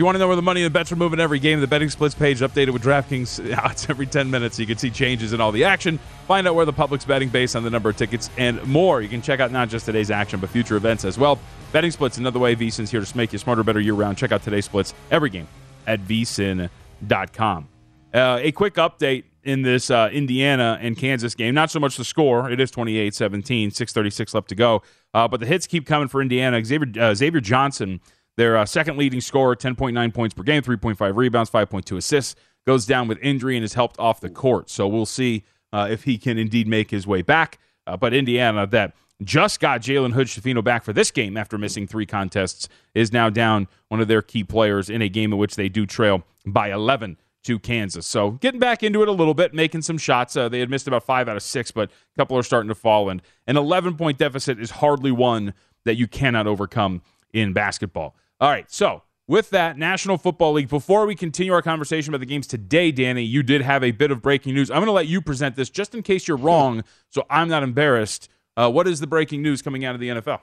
[0.01, 1.67] you want to know where the money and the bets are moving every game, the
[1.67, 5.35] betting splits page updated with DraftKings odds every 10 minutes so you can see changes
[5.35, 5.99] in all the action.
[6.27, 9.03] Find out where the public's betting based on the number of tickets and more.
[9.03, 11.39] You can check out not just today's action, but future events as well.
[11.71, 14.17] Betting splits, another way VSIN's here to make you smarter, better year round.
[14.17, 15.47] Check out today's splits every game
[15.87, 17.69] at vsin.com.
[18.15, 21.55] Uh, a quick update in this uh, Indiana and Kansas game.
[21.55, 22.51] Not so much the score.
[22.51, 24.83] It is 28 17, 636 left to go.
[25.13, 26.65] Uh, but the hits keep coming for Indiana.
[26.65, 28.01] Xavier, uh, Xavier Johnson
[28.41, 33.07] their uh, second leading scorer, 10.9 points per game, 3.5 rebounds, 5.2 assists, goes down
[33.07, 34.71] with injury and is helped off the court.
[34.71, 37.59] So we'll see uh, if he can indeed make his way back.
[37.87, 41.87] Uh, but Indiana, that just got Jalen Hood Schifino back for this game after missing
[41.87, 45.57] three contests, is now down one of their key players in a game in which
[45.57, 48.07] they do trail by 11 to Kansas.
[48.07, 50.35] So getting back into it a little bit, making some shots.
[50.35, 52.75] Uh, they had missed about five out of six, but a couple are starting to
[52.75, 53.11] fall.
[53.11, 55.53] And an 11 point deficit is hardly one
[55.85, 58.15] that you cannot overcome in basketball.
[58.41, 62.27] All right, so with that, National Football League, before we continue our conversation about the
[62.27, 64.71] games today, Danny, you did have a bit of breaking news.
[64.71, 67.63] I'm going to let you present this just in case you're wrong, so I'm not
[67.63, 68.31] embarrassed.
[68.57, 70.41] Uh, what is the breaking news coming out of the NFL?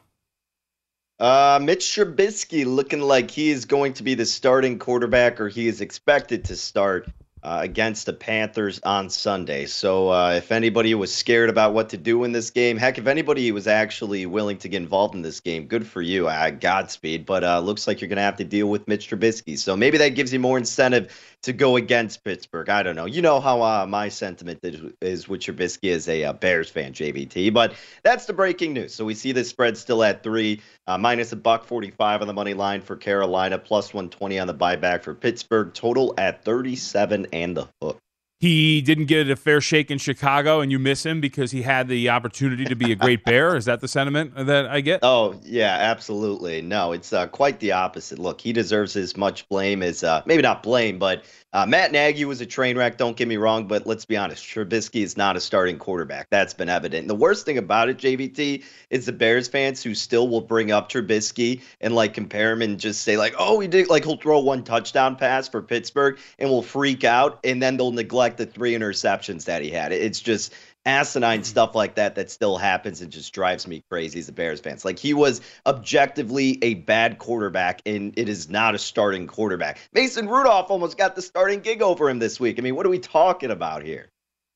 [1.20, 5.68] Uh, Mitch Trubisky looking like he is going to be the starting quarterback, or he
[5.68, 7.10] is expected to start
[7.48, 9.68] uh, against the Panthers on Sunday.
[9.68, 13.08] So uh, if anybody was scared about what to do in this game, heck, if
[13.08, 16.28] anybody was actually willing to get involved in this game, good for you.
[16.28, 17.26] Uh, Godspeed.
[17.26, 19.58] But uh, looks like you're going to have to deal with Mitch Trubisky.
[19.58, 22.70] So maybe that gives you more incentive to go against Pittsburgh.
[22.70, 23.06] I don't know.
[23.06, 26.94] You know how uh, my sentiment is, is with Trubisky as a uh, Bears fan,
[26.94, 27.54] JVT.
[27.54, 27.74] But
[28.04, 28.94] that's the breaking news.
[28.94, 32.34] So we see the spread still at three, uh, minus a buck forty-five on the
[32.34, 35.74] money line for Carolina, plus one twenty on the buyback for Pittsburgh.
[35.74, 38.00] Total at thirty-seven and the hook.
[38.40, 41.88] He didn't get a fair shake in Chicago and you miss him because he had
[41.88, 43.56] the opportunity to be a great bear.
[43.56, 45.00] Is that the sentiment that I get?
[45.02, 46.62] Oh, yeah, absolutely.
[46.62, 48.20] No, it's uh, quite the opposite.
[48.20, 51.24] Look, he deserves as much blame as uh, maybe not blame, but
[51.58, 52.98] uh, Matt Nagy was a train wreck.
[52.98, 54.46] Don't get me wrong, but let's be honest.
[54.46, 56.30] Trubisky is not a starting quarterback.
[56.30, 57.02] That's been evident.
[57.02, 60.72] And the worst thing about it, JVT, is the Bears fans who still will bring
[60.72, 64.18] up Trubisky and like compare him and just say like, "Oh, he did." Like he'll
[64.18, 68.46] throw one touchdown pass for Pittsburgh and will freak out, and then they'll neglect the
[68.46, 69.92] three interceptions that he had.
[69.92, 70.54] It's just
[70.88, 74.60] asinine stuff like that that still happens and just drives me crazy as a Bears
[74.60, 74.86] fans.
[74.86, 79.80] Like he was objectively a bad quarterback, and it is not a starting quarterback.
[79.94, 82.58] Mason Rudolph almost got the starting gig over him this week.
[82.58, 84.10] I mean, what are we talking about here?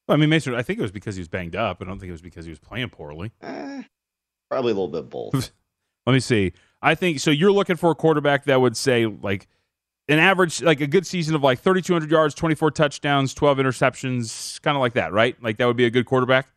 [0.07, 0.55] I mean, Mason.
[0.55, 1.81] I think it was because he was banged up.
[1.81, 3.31] I don't think it was because he was playing poorly.
[3.41, 3.83] Eh,
[4.49, 5.51] probably a little bit both.
[6.05, 6.53] Let me see.
[6.81, 7.29] I think so.
[7.29, 9.47] You're looking for a quarterback that would say like
[10.11, 14.75] an average, like a good season of like 3,200 yards, 24 touchdowns, 12 interceptions, kind
[14.75, 15.41] of like that, right?
[15.41, 16.47] Like that would be a good quarterback.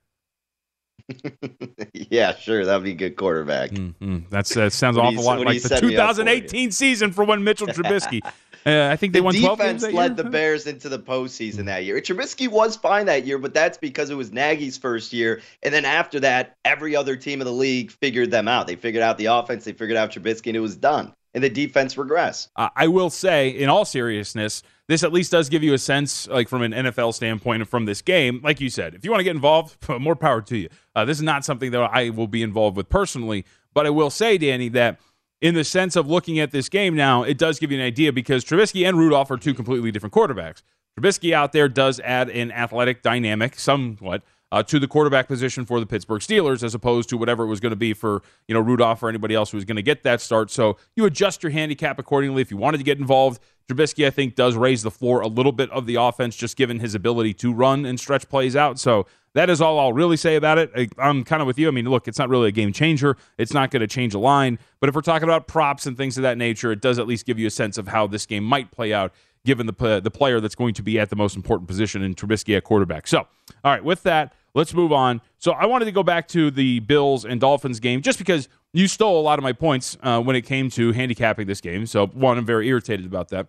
[1.93, 3.71] yeah, sure, that'd be a good quarterback.
[3.71, 4.21] Mm-hmm.
[4.31, 8.21] That's that sounds awful lot like the 2018 season for one Mitchell Trubisky.
[8.67, 11.67] Uh, I think they the won 12 defense games led the Bears into the postseason
[11.67, 12.01] that year.
[12.01, 15.43] Trubisky was fine that year, but that's because it was Nagy's first year.
[15.63, 18.67] And then after that, every other team in the league figured them out.
[18.67, 21.13] They figured out the offense, they figured out Trubisky, and it was done.
[21.35, 22.49] And the defense regressed.
[22.55, 26.29] Uh, I will say, in all seriousness, this at least does give you a sense,
[26.29, 28.41] like from an NFL standpoint, from this game.
[28.43, 30.69] Like you said, if you want to get involved, more power to you.
[30.95, 34.11] Uh, this is not something that I will be involved with personally, but I will
[34.11, 35.01] say, Danny, that
[35.41, 38.13] in the sense of looking at this game now, it does give you an idea
[38.13, 40.63] because Trubisky and Rudolph are two completely different quarterbacks.
[40.99, 44.23] Trubisky out there does add an athletic dynamic somewhat
[44.55, 47.59] uh, to the quarterback position for the Pittsburgh Steelers as opposed to whatever it was
[47.59, 50.05] going to be for you know Rudolph or anybody else who was going to get
[50.05, 50.49] that start.
[50.49, 53.41] So you adjust your handicap accordingly if you wanted to get involved.
[53.69, 56.79] Trubisky, I think, does raise the floor a little bit of the offense just given
[56.79, 58.79] his ability to run and stretch plays out.
[58.79, 60.71] So that is all I'll really say about it.
[60.77, 61.67] I, I'm kind of with you.
[61.67, 63.17] I mean, look, it's not really a game changer.
[63.39, 64.61] It's not going to change a line.
[64.79, 67.27] But if we're talking about props and things of that nature, it does at least
[67.27, 69.13] give you a sense of how this game might play out
[69.45, 72.57] given the the player that's going to be at the most important position in Trubisky
[72.57, 73.07] at quarterback.
[73.07, 75.21] So, all right, with that, let's move on.
[75.39, 78.89] So, I wanted to go back to the Bills and Dolphins game just because you
[78.89, 81.87] stole a lot of my points uh, when it came to handicapping this game.
[81.87, 83.47] So, one, I'm very irritated about that.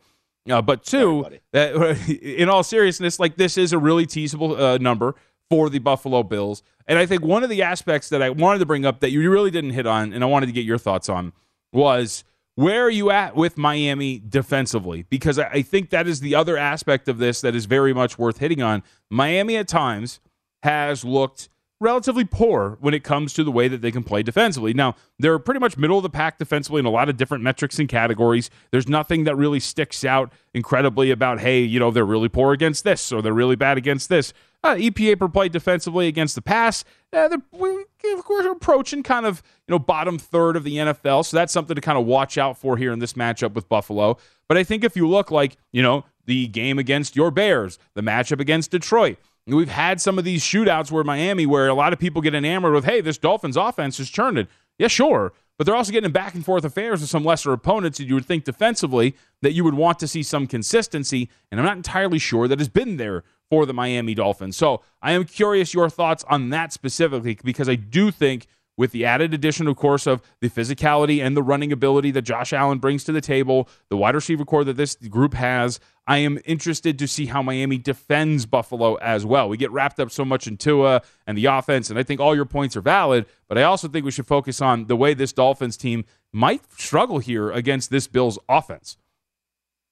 [0.50, 5.16] Uh, but two, uh, in all seriousness, like this is a really teasable uh, number
[5.50, 6.64] for the Buffalo Bills.
[6.88, 9.30] And I think one of the aspects that I wanted to bring up that you
[9.30, 11.34] really didn't hit on, and I wanted to get your thoughts on,
[11.74, 12.24] was
[12.56, 15.06] where are you at with Miami defensively?
[15.10, 18.38] Because I think that is the other aspect of this that is very much worth
[18.38, 18.84] hitting on.
[19.10, 20.20] Miami at times
[20.64, 21.50] has looked
[21.82, 24.74] relatively poor when it comes to the way that they can play defensively.
[24.74, 27.80] Now, they're pretty much middle of the pack defensively in a lot of different metrics
[27.80, 28.50] and categories.
[28.72, 32.84] There's nothing that really sticks out incredibly about, hey, you know, they're really poor against
[32.84, 34.34] this or they're really bad against this.
[34.64, 39.72] Uh, EPA per play defensively against the pass, uh, of course, approaching kind of you
[39.72, 42.76] know bottom third of the NFL, so that's something to kind of watch out for
[42.76, 44.18] here in this matchup with Buffalo.
[44.48, 48.02] But I think if you look like you know the game against your Bears, the
[48.02, 52.00] matchup against Detroit, We've had some of these shootouts where Miami, where a lot of
[52.00, 54.48] people get enamored with, hey, this Dolphins offense is churning.
[54.80, 55.34] Yeah, sure.
[55.58, 58.26] But they're also getting back and forth affairs with some lesser opponents that you would
[58.26, 61.30] think defensively that you would want to see some consistency.
[61.52, 64.58] And I'm not entirely sure that has been there for the Miami Dolphins.
[64.58, 69.06] So I am curious your thoughts on that specifically because I do think with the
[69.06, 73.04] added addition, of course, of the physicality and the running ability that Josh Allen brings
[73.06, 75.80] to the table, the wide receiver core that this group has.
[76.08, 79.50] I am interested to see how Miami defends Buffalo as well.
[79.50, 82.36] We get wrapped up so much in Tua and the offense, and I think all
[82.36, 85.34] your points are valid, but I also think we should focus on the way this
[85.34, 88.98] Dolphins team might struggle here against this Bills offense.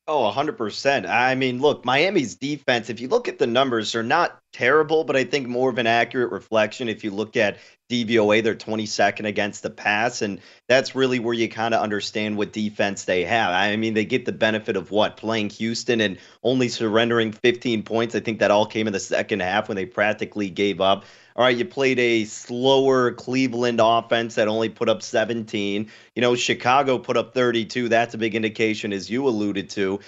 [0.05, 1.09] Oh, 100%.
[1.09, 5.15] I mean, look, Miami's defense, if you look at the numbers, are not terrible, but
[5.15, 7.57] I think more of an accurate reflection if you look at
[7.89, 10.21] DVOA, they're 22nd against the pass.
[10.21, 13.51] And that's really where you kind of understand what defense they have.
[13.51, 15.17] I mean, they get the benefit of what?
[15.17, 18.15] Playing Houston and only surrendering 15 points.
[18.15, 21.05] I think that all came in the second half when they practically gave up.
[21.35, 25.89] All right, you played a slower Cleveland offense that only put up 17.
[26.13, 27.89] You know, Chicago put up 32.
[27.89, 29.99] That's a big indication, as you alluded to.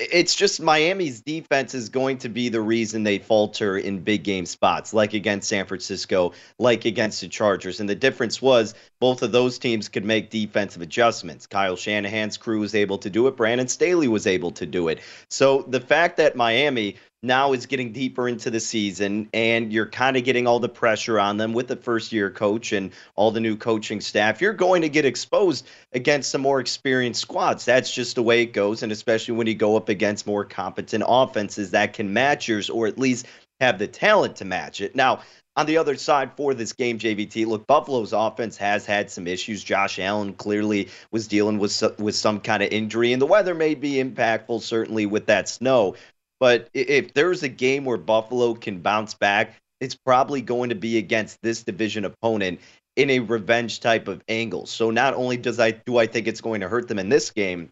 [0.00, 4.46] It's just Miami's defense is going to be the reason they falter in big game
[4.46, 7.80] spots, like against San Francisco, like against the Chargers.
[7.80, 11.46] And the difference was both of those teams could make defensive adjustments.
[11.46, 13.36] Kyle Shanahan's crew was able to do it.
[13.36, 15.00] Brandon Staley was able to do it.
[15.28, 20.16] So the fact that Miami now is getting deeper into the season and you're kind
[20.16, 23.40] of getting all the pressure on them with the first year coach and all the
[23.40, 27.64] new coaching staff, you're going to get exposed against some more experienced squads.
[27.64, 28.82] That's just the way it goes.
[28.82, 32.86] And especially when you go up against more competent offenses that can match yours or
[32.86, 33.26] at least
[33.60, 34.96] have the talent to match it.
[34.96, 35.20] Now,
[35.56, 39.62] on the other side for this game, JVT, look, Buffalo's offense has had some issues.
[39.62, 43.74] Josh Allen clearly was dealing with with some kind of injury, and the weather may
[43.74, 45.96] be impactful, certainly with that snow.
[46.40, 50.98] But if there's a game where Buffalo can bounce back, it's probably going to be
[50.98, 52.60] against this division opponent
[52.96, 54.66] in a revenge type of angle.
[54.66, 57.30] So not only does I do I think it's going to hurt them in this
[57.30, 57.70] game,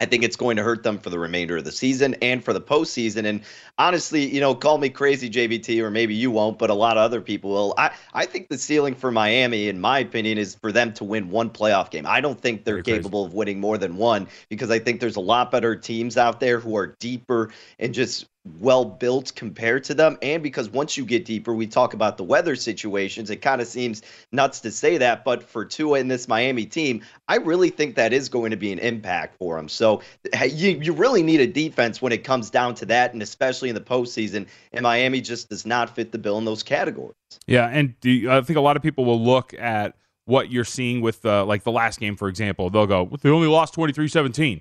[0.00, 2.52] I think it's going to hurt them for the remainder of the season and for
[2.52, 3.24] the postseason.
[3.24, 3.40] And
[3.78, 7.02] honestly, you know, call me crazy, JVT, or maybe you won't, but a lot of
[7.02, 7.74] other people will.
[7.76, 11.30] I, I think the ceiling for Miami, in my opinion, is for them to win
[11.30, 12.06] one playoff game.
[12.06, 13.32] I don't think they're Very capable crazy.
[13.32, 16.60] of winning more than one because I think there's a lot better teams out there
[16.60, 18.26] who are deeper and just
[18.60, 20.18] well built compared to them.
[20.22, 23.30] And because once you get deeper, we talk about the weather situations.
[23.30, 27.02] It kind of seems nuts to say that, but for Tua and this Miami team,
[27.28, 29.68] I really think that is going to be an impact for them.
[29.68, 30.02] So
[30.42, 33.74] you, you really need a defense when it comes down to that, and especially in
[33.74, 34.46] the postseason.
[34.72, 37.14] And Miami just does not fit the bill in those categories.
[37.46, 39.94] Yeah, and you, I think a lot of people will look at
[40.24, 42.68] what you're seeing with uh, like the last game, for example.
[42.70, 44.60] They'll go, they only lost 23 17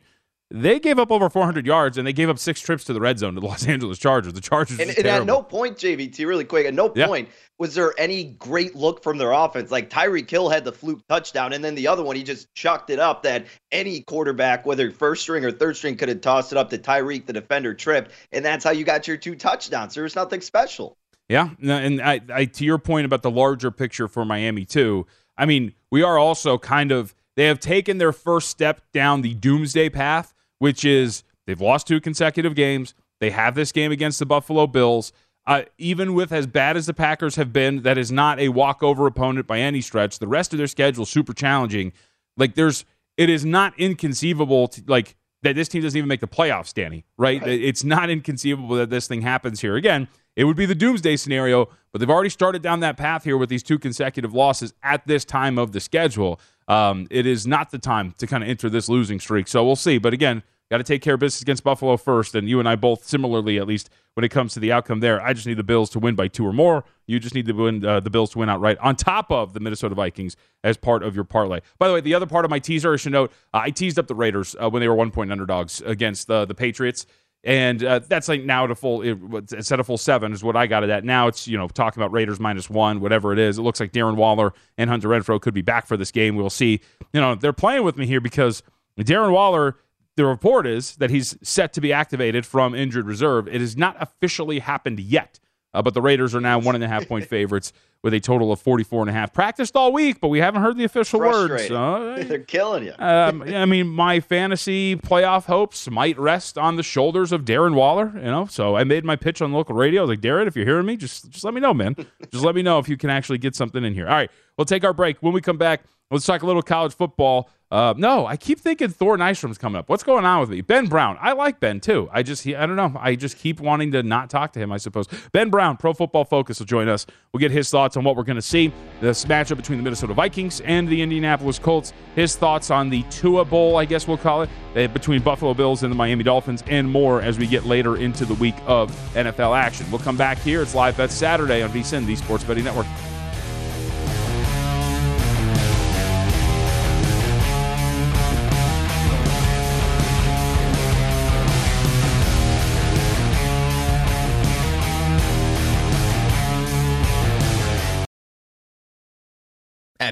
[0.50, 3.20] they gave up over 400 yards and they gave up six trips to the red
[3.20, 4.34] zone to the Los Angeles Chargers.
[4.34, 7.30] The Chargers and, and at no point, JVT, really quick, at no point
[7.60, 9.72] was there any great look from their offense.
[9.72, 12.90] Like Tyreek Hill had the fluke touchdown, and then the other one he just chucked
[12.90, 16.58] it up that any quarterback, whether first string or third string, could have tossed it
[16.58, 19.96] up to Tyreek, the defender tripped, and that's how you got your two touchdowns.
[19.96, 20.98] There was nothing special.
[21.30, 25.08] Yeah, and I, I to your point about the larger picture for Miami too.
[25.38, 29.34] I mean, we are also kind of they have taken their first step down the
[29.34, 32.94] doomsday path which is they've lost two consecutive games.
[33.20, 35.12] They have this game against the Buffalo Bills.
[35.46, 39.08] Uh, even with as bad as the Packers have been, that is not a walkover
[39.08, 40.20] opponent by any stretch.
[40.20, 41.94] The rest of their schedule is super challenging.
[42.36, 42.84] Like there's,
[43.16, 47.06] it is not inconceivable to like that this team doesn't even make the playoffs, Danny.
[47.18, 47.42] Right?
[47.42, 47.50] right?
[47.50, 50.10] It's not inconceivable that this thing happens here again.
[50.38, 53.50] It would be the doomsday scenario, but they've already started down that path here with
[53.50, 57.80] these two consecutive losses at this time of the schedule um, it is not the
[57.80, 59.48] time to kind of enter this losing streak.
[59.48, 59.98] So we'll see.
[59.98, 62.36] But again, got to take care of business against Buffalo first.
[62.36, 65.22] And you and I both, similarly, at least when it comes to the outcome there,
[65.22, 66.84] I just need the Bills to win by two or more.
[67.06, 69.60] You just need to win uh, the Bills to win outright on top of the
[69.60, 71.62] Minnesota Vikings as part of your parlay.
[71.80, 73.98] By the way, the other part of my teaser, I should note, uh, I teased
[73.98, 77.06] up the Raiders uh, when they were one point underdogs against the the Patriots
[77.44, 80.84] and uh, that's like now to full instead of full seven is what I got
[80.84, 81.04] it at.
[81.04, 83.58] Now it's you know talking about Raiders minus one, whatever it is.
[83.58, 86.36] It looks like Darren Waller and Hunter Renfrow could be back for this game.
[86.36, 86.82] We'll see.
[87.14, 88.64] You know they're playing with me here because
[89.00, 89.78] Darren Waller.
[90.16, 93.48] The report is that he's set to be activated from injured reserve.
[93.48, 95.40] It has not officially happened yet,
[95.74, 98.52] uh, but the Raiders are now one and a half point favorites with a total
[98.52, 99.34] of 44 and a half.
[99.34, 101.70] Practiced all week, but we haven't heard the official words.
[101.72, 102.94] Uh, They're killing you.
[103.00, 108.12] um, I mean, my fantasy playoff hopes might rest on the shoulders of Darren Waller,
[108.16, 108.46] you know.
[108.46, 110.02] So I made my pitch on local radio.
[110.02, 111.96] I was like, Darren, if you're hearing me, just just let me know, man.
[112.32, 114.08] just let me know if you can actually get something in here.
[114.08, 115.18] All right, we'll take our break.
[115.22, 117.50] When we come back, let's talk a little college football.
[117.70, 119.90] Uh, no, I keep thinking Thor Nystrom's coming up.
[119.90, 120.62] What's going on with me?
[120.62, 121.18] Ben Brown.
[121.20, 122.10] I like Ben too.
[122.14, 122.96] I just, he, I don't know.
[122.98, 125.08] I just keep wanting to not talk to him, I suppose.
[125.34, 127.06] Ben Brown, Pro Football Focus, will join us.
[127.34, 130.14] We'll get his thoughts on what we're going to see this matchup between the Minnesota
[130.14, 131.92] Vikings and the Indianapolis Colts.
[132.16, 135.84] His thoughts on the Tua Bowl, I guess we'll call it, uh, between Buffalo Bills
[135.84, 139.58] and the Miami Dolphins, and more as we get later into the week of NFL
[139.58, 139.86] action.
[139.92, 140.62] We'll come back here.
[140.62, 142.88] It's Live Bet Saturday on VSIN, the Sports Betting Network.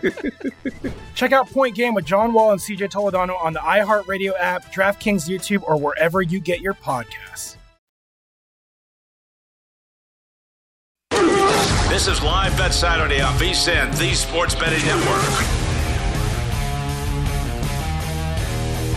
[1.14, 5.28] Check out Point Game with John Wall and CJ Toledano on the iHeartRadio app, DraftKings
[5.28, 7.56] YouTube, or wherever you get your podcasts.
[11.90, 15.59] This is Live Bet Saturday on VSIN, the Sports Betting Network.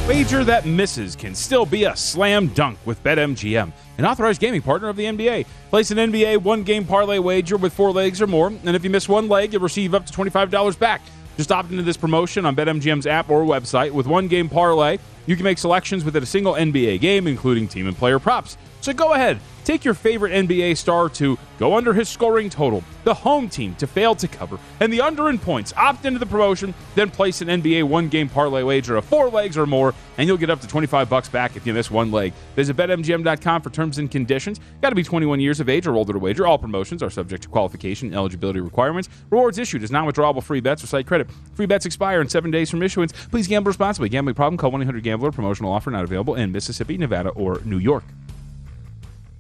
[0.08, 4.90] Wager that misses can still be a slam dunk with BetMGM, an authorized gaming partner
[4.90, 5.46] of the NBA.
[5.70, 8.90] Place an NBA one game parlay wager with four legs or more, and if you
[8.90, 11.02] miss one leg, you'll receive up to $25 back.
[11.38, 13.92] Just opt into this promotion on BetMGM's app or website.
[13.92, 17.88] With one game parlay, you can make selections within a single NBA game, including team
[17.88, 18.58] and player props.
[18.84, 23.14] So go ahead, take your favorite NBA star to go under his scoring total, the
[23.14, 25.72] home team to fail to cover, and the under in points.
[25.78, 29.58] Opt into the promotion, then place an NBA one game parlay wager of four legs
[29.58, 32.34] or more, and you'll get up to 25 bucks back if you miss one leg.
[32.58, 34.60] Visit betmgm.com for terms and conditions.
[34.82, 36.46] Got to be 21 years of age or older to wager.
[36.46, 39.08] All promotions are subject to qualification and eligibility requirements.
[39.30, 41.30] Rewards issued as non withdrawable free bets or site credit.
[41.54, 43.14] Free bets expire in seven days from issuance.
[43.30, 44.10] Please gamble responsibly.
[44.10, 44.58] Gambling problem?
[44.58, 45.32] Call 1 800 Gambler.
[45.32, 48.04] Promotional offer not available in Mississippi, Nevada, or New York.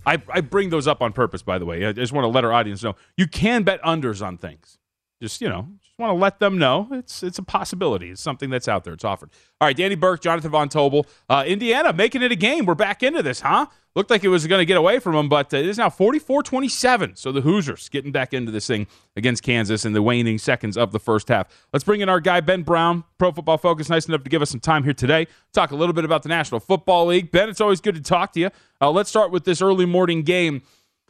[0.05, 1.85] I, I bring those up on purpose, by the way.
[1.85, 4.77] I just want to let our audience know you can bet unders on things.
[5.21, 8.09] Just you know, just want to let them know it's it's a possibility.
[8.09, 8.93] It's something that's out there.
[8.93, 9.29] It's offered.
[9.61, 12.65] All right, Danny Burke, Jonathan Von Tobel, uh, Indiana making it a game.
[12.65, 13.67] We're back into this, huh?
[13.95, 15.89] Looked like it was going to get away from them, but uh, it is now
[15.89, 17.15] 44-27.
[17.15, 20.91] So the Hoosiers getting back into this thing against Kansas in the waning seconds of
[20.91, 21.47] the first half.
[21.71, 24.49] Let's bring in our guy Ben Brown, Pro Football Focus, nice enough to give us
[24.49, 25.27] some time here today.
[25.53, 27.29] Talk a little bit about the National Football League.
[27.29, 28.49] Ben, it's always good to talk to you.
[28.81, 30.63] Uh, let's start with this early morning game.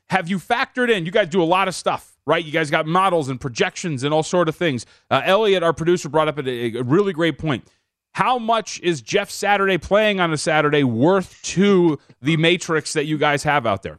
[0.09, 1.05] Have you factored in?
[1.05, 2.43] You guys do a lot of stuff, right?
[2.43, 4.85] You guys got models and projections and all sort of things.
[5.09, 7.67] Uh, Elliot, our producer, brought up a, a really great point.
[8.13, 13.17] How much is Jeff Saturday playing on a Saturday worth to the matrix that you
[13.17, 13.97] guys have out there?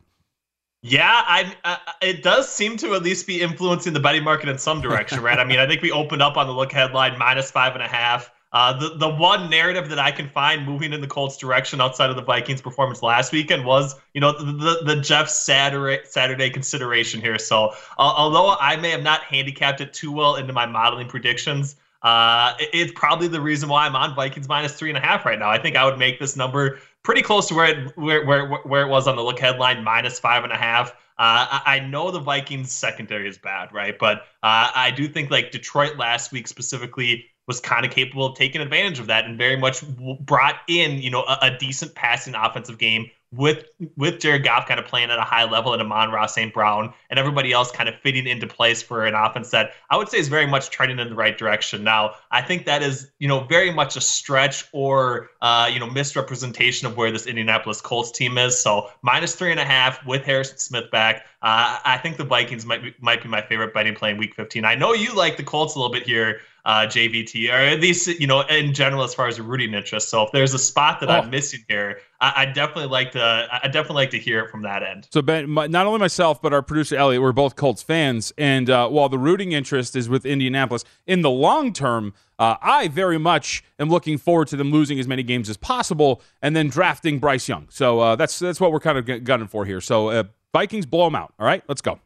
[0.83, 4.59] Yeah, I, uh, it does seem to at least be influencing the betting market in
[4.59, 5.39] some direction, right?
[5.39, 7.89] I mean, I think we opened up on the lookahead line minus five and a
[7.89, 8.31] half.
[8.55, 12.09] Uh, the the one narrative that I can find moving in the Colts' direction outside
[12.09, 16.51] of the Vikings' performance last weekend was, you know, the the, the Jeff Saturday Saturday
[16.51, 17.37] consideration here.
[17.37, 21.75] So, uh, although I may have not handicapped it too well into my modeling predictions,
[22.05, 25.27] uh, it- it's probably the reason why I'm on Vikings minus three and a half
[25.27, 25.51] right now.
[25.51, 28.83] I think I would make this number pretty close to where it where where, where
[28.83, 30.93] it was on the lookahead line minus five and a half.
[31.19, 33.97] Uh, I, know the Vikings secondary is bad, right?
[33.97, 38.37] But uh, I do think like Detroit last week specifically was kind of capable of
[38.37, 39.85] taking advantage of that and very much
[40.21, 43.67] brought in you know a, a decent passing offensive game with
[43.97, 46.53] with Jared Goff kind of playing at a high level and Amon-Ra St.
[46.53, 50.09] Brown and everybody else kind of fitting into place for an offense that I would
[50.09, 51.85] say is very much trending in the right direction.
[51.85, 55.89] Now, I think that is, you know, very much a stretch or uh, you know,
[55.89, 58.59] misrepresentation of where this Indianapolis Colts team is.
[58.59, 61.27] So minus three and a half with Harrison Smith back.
[61.43, 64.35] Uh, I think the Vikings might be, might be my favorite betting play in week
[64.35, 64.65] 15.
[64.65, 68.07] I know you like the Colts a little bit here, uh, JVT, or at least,
[68.19, 70.09] you know, in general, as far as rooting interest.
[70.09, 71.13] So if there's a spot that Oh.
[71.13, 74.63] I'm missing here, I, I definitely like to, I definitely like to hear it from
[74.63, 75.09] that end.
[75.13, 78.71] So Ben, my, not only myself but our producer Elliot, we're both Colts fans, and
[78.71, 83.19] uh, while the rooting interest is with Indianapolis, in the long term, uh, I very
[83.19, 87.19] much am looking forward to them losing as many games as possible and then drafting
[87.19, 87.67] Bryce Young.
[87.71, 89.81] So uh, that's that's what we're kind of gunning for here.
[89.81, 91.35] So uh, Vikings blow them out.
[91.39, 92.01] All right, let's go.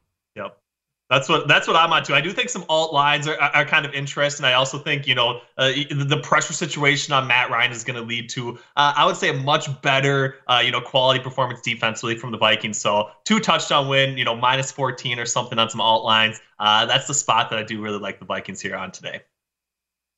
[1.11, 2.15] That's what that's what I'm on to.
[2.15, 4.45] I do think some alt lines are, are kind of interesting.
[4.45, 8.03] I also think you know uh, the pressure situation on Matt Ryan is going to
[8.03, 12.17] lead to uh, I would say a much better uh, you know quality performance defensively
[12.19, 12.79] from the Vikings.
[12.79, 16.41] So two touchdown win, you know minus 14 or something on some alt lines.
[16.59, 19.23] Uh, that's the spot that I do really like the Vikings here on today.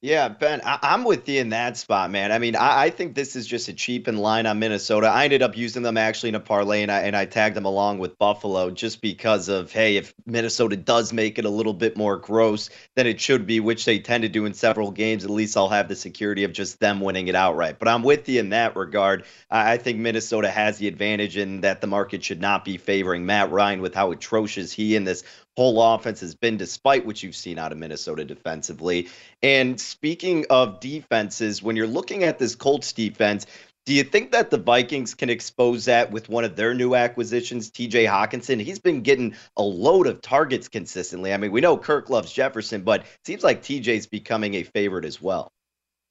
[0.02, 2.32] Yeah, Ben, I- am with you in that spot, man.
[2.32, 5.08] I mean, I-, I think this is just a cheap in line on Minnesota.
[5.08, 7.66] I ended up using them actually in a parlay, and I and I tagged them
[7.66, 11.98] along with Buffalo just because of hey, if Minnesota does make it a little bit
[11.98, 15.30] more gross than it should be, which they tend to do in several games, at
[15.30, 17.78] least I'll have the security of just them winning it outright.
[17.78, 19.24] But I'm with you in that regard.
[19.50, 23.26] I, I think Minnesota has the advantage in that the market should not be favoring
[23.26, 25.24] Matt Ryan with how atrocious he and this
[25.56, 29.08] whole offense has been, despite what you've seen out of Minnesota defensively.
[29.42, 33.46] And speaking of defenses, when you're looking at this Colts defense,
[33.86, 37.70] do you think that the Vikings can expose that with one of their new acquisitions,
[37.70, 38.60] TJ Hockenson?
[38.60, 41.32] He's been getting a load of targets consistently.
[41.32, 45.04] I mean, we know Kirk loves Jefferson, but it seems like TJ's becoming a favorite
[45.04, 45.50] as well.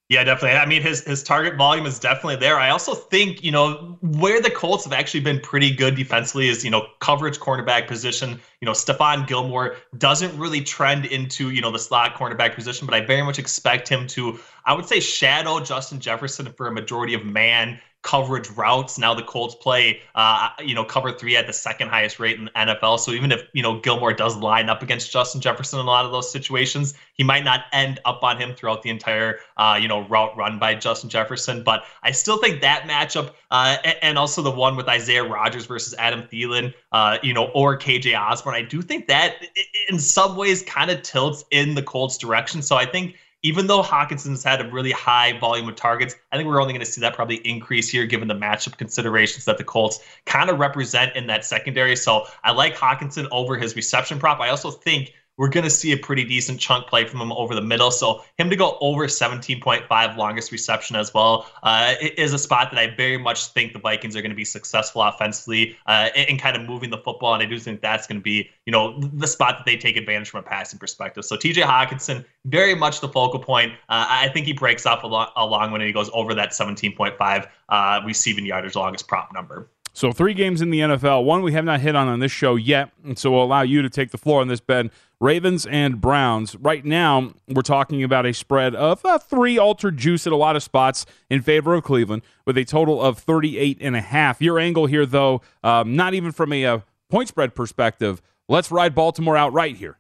[0.10, 0.58] Yeah, definitely.
[0.58, 2.60] I mean, his his target volume is definitely there.
[2.60, 6.66] I also think you know where the Colts have actually been pretty good defensively is
[6.66, 8.40] you know coverage cornerback position.
[8.60, 12.96] You know, Stephon Gilmore doesn't really trend into you know the slot cornerback position, but
[12.96, 14.40] I very much expect him to.
[14.66, 18.98] I would say shadow Justin Jefferson for a majority of man coverage routes.
[18.98, 22.46] Now the Colts play, uh, you know, cover three at the second highest rate in
[22.46, 23.00] the NFL.
[23.00, 26.06] So even if you know Gilmore does line up against Justin Jefferson in a lot
[26.06, 29.88] of those situations, he might not end up on him throughout the entire, uh, you
[29.88, 31.64] know, route run by Justin Jefferson.
[31.64, 35.94] But I still think that matchup, uh, and also the one with Isaiah Rodgers versus
[36.00, 39.46] Adam Thielen, uh, you know, or KJ Osborn, I do think that
[39.90, 42.62] in some ways kind of tilts in the Colts' direction.
[42.62, 46.48] So I think even though Hockenson's had a really high volume of targets, I think
[46.48, 49.64] we're only going to see that probably increase here given the matchup considerations that the
[49.64, 51.96] Colts kind of represent in that secondary.
[51.96, 54.40] So I like Hockenson over his reception prop.
[54.42, 57.56] I also think we're going to see a pretty decent chunk play from him over
[57.56, 57.92] the middle.
[57.92, 62.78] So him to go over 17.5 longest reception as well uh, is a spot that
[62.78, 66.38] I very much think the Vikings are going to be successful offensively uh, in, in
[66.38, 67.34] kind of moving the football.
[67.34, 69.96] And I do think that's going to be, you know, the spot that they take
[69.96, 71.24] advantage from a passing perspective.
[71.24, 73.72] So TJ Hockenson, very much the focal point.
[73.88, 76.50] Uh, I think he breaks off a, lot, a long when he goes over that
[76.50, 79.70] 17.5 uh, receiving yardage longest prop number.
[79.94, 81.24] So three games in the NFL.
[81.24, 83.82] One we have not hit on on this show yet, and so we'll allow you
[83.82, 84.92] to take the floor on this, Ben.
[85.22, 86.56] Ravens and Browns.
[86.56, 90.56] Right now, we're talking about a spread of uh, three altered juice at a lot
[90.56, 94.42] of spots in favor of Cleveland, with a total of 38 and a half.
[94.42, 98.22] Your angle here, though, um, not even from a, a uh, point spread perspective.
[98.48, 99.99] Let's ride Baltimore outright here.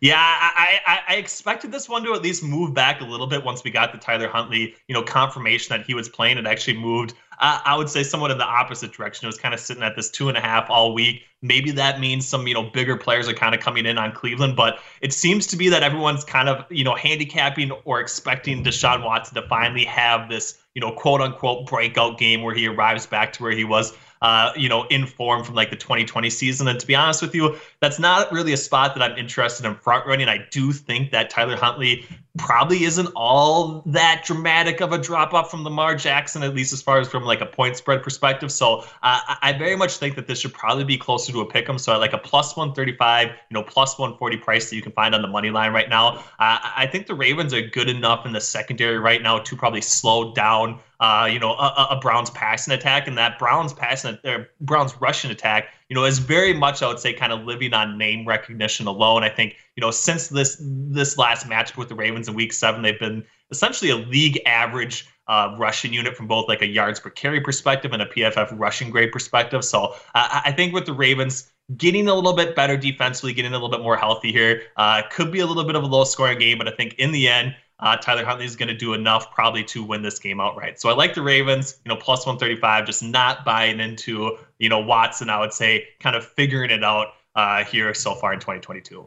[0.00, 3.44] Yeah, I, I, I, expected this one to at least move back a little bit
[3.44, 6.38] once we got the Tyler Huntley, you know, confirmation that he was playing.
[6.38, 9.26] It actually moved, uh, I would say, somewhat in the opposite direction.
[9.26, 11.22] It was kind of sitting at this two and a half all week.
[11.40, 14.56] Maybe that means some, you know, bigger players are kind of coming in on Cleveland,
[14.56, 19.04] but it seems to be that everyone's kind of, you know, handicapping or expecting Deshaun
[19.04, 23.32] Watson to finally have this, you know, quote unquote breakout game where he arrives back
[23.34, 26.68] to where he was uh, you know, in form from like the 2020 season.
[26.68, 29.74] And to be honest with you, that's not really a spot that I'm interested in
[29.74, 30.28] front running.
[30.28, 32.06] I do think that Tyler Huntley
[32.38, 36.80] probably isn't all that dramatic of a drop off from Lamar Jackson, at least as
[36.80, 38.52] far as from like a point spread perspective.
[38.52, 41.68] So uh, I very much think that this should probably be closer to a pick
[41.68, 41.76] 'em.
[41.76, 45.12] So I like a plus 135, you know, plus 140 price that you can find
[45.12, 46.18] on the money line right now.
[46.38, 49.80] Uh, I think the Ravens are good enough in the secondary right now to probably
[49.80, 50.78] slow down.
[51.00, 55.32] Uh, you know, a, a, Browns passing attack, and that Browns passing, or Browns rushing
[55.32, 58.86] attack you know, is very much I would say kind of living on name recognition
[58.86, 59.24] alone.
[59.24, 62.80] I think you know since this this last match with the Ravens in Week Seven,
[62.80, 67.10] they've been essentially a league average uh, rushing unit from both like a yards per
[67.10, 69.66] carry perspective and a PFF rushing grade perspective.
[69.66, 73.54] So uh, I think with the Ravens getting a little bit better defensively, getting a
[73.54, 76.38] little bit more healthy here, uh, could be a little bit of a low scoring
[76.38, 79.34] game, but I think in the end uh, Tyler Huntley is going to do enough
[79.34, 80.80] probably to win this game outright.
[80.80, 84.78] So I like the Ravens, you know, plus 135, just not buying into, you know,
[84.78, 89.04] Watson, I would say, kind of figuring it out uh, here so far in 2022.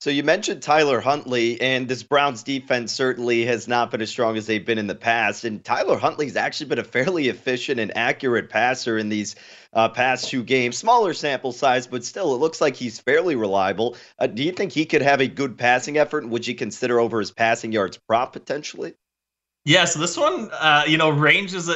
[0.00, 4.38] So you mentioned Tyler Huntley, and this Browns defense certainly has not been as strong
[4.38, 5.44] as they've been in the past.
[5.44, 9.36] And Tyler Huntley's actually been a fairly efficient and accurate passer in these
[9.74, 10.78] uh, past two games.
[10.78, 13.94] Smaller sample size, but still, it looks like he's fairly reliable.
[14.18, 16.26] Uh, do you think he could have a good passing effort?
[16.26, 18.94] Would you consider over his passing yards prop potentially?
[19.66, 21.70] Yeah, so this one, uh, you know, ranges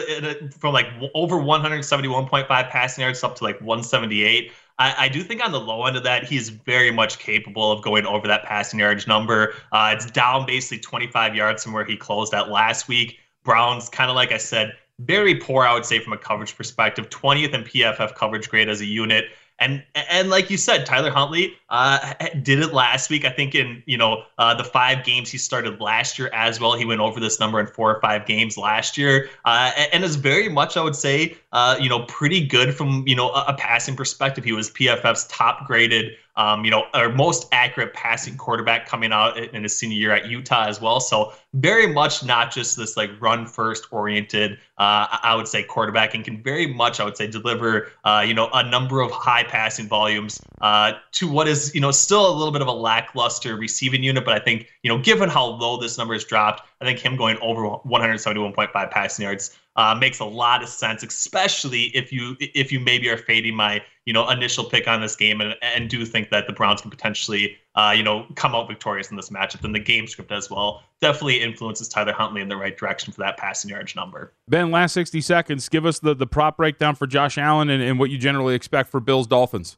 [0.58, 4.50] from like over 171.5 passing yards up to like 178.
[4.78, 7.82] I, I, do think on the low end of that, he's very much capable of
[7.82, 9.54] going over that passing yardage number.
[9.70, 13.18] Uh, it's down basically 25 yards from where he closed at last week.
[13.44, 17.08] Browns, kind of like I said, very poor, I would say, from a coverage perspective.
[17.10, 19.26] 20th in PFF coverage grade as a unit.
[19.60, 23.24] And and like you said, Tyler Huntley uh, did it last week.
[23.24, 26.74] I think in you know uh, the five games he started last year as well.
[26.74, 30.16] He went over this number in four or five games last year, uh, and is
[30.16, 33.54] very much I would say uh, you know pretty good from you know a, a
[33.54, 34.42] passing perspective.
[34.42, 39.38] He was PFF's top graded um, you know, our most accurate passing quarterback coming out
[39.38, 41.00] in his senior year at Utah as well.
[41.00, 46.14] So very much not just this like run first oriented, uh, I would say quarterback
[46.14, 49.44] and can very much, I would say, deliver, uh, you know, a number of high
[49.44, 53.56] passing volumes uh, to what is, you know, still a little bit of a lackluster
[53.56, 54.24] receiving unit.
[54.24, 57.16] But I think, you know, given how low this number is dropped, I think him
[57.16, 62.70] going over 171.5 passing yards uh, makes a lot of sense, especially if you if
[62.70, 66.04] you maybe are fading my you know initial pick on this game and, and do
[66.04, 69.60] think that the Browns can potentially uh, you know come out victorious in this matchup.
[69.62, 73.20] Then the game script as well definitely influences Tyler Huntley in the right direction for
[73.20, 74.32] that passing yards number.
[74.48, 77.98] Ben, last sixty seconds, give us the the prop breakdown for Josh Allen and, and
[77.98, 79.76] what you generally expect for Bills Dolphins.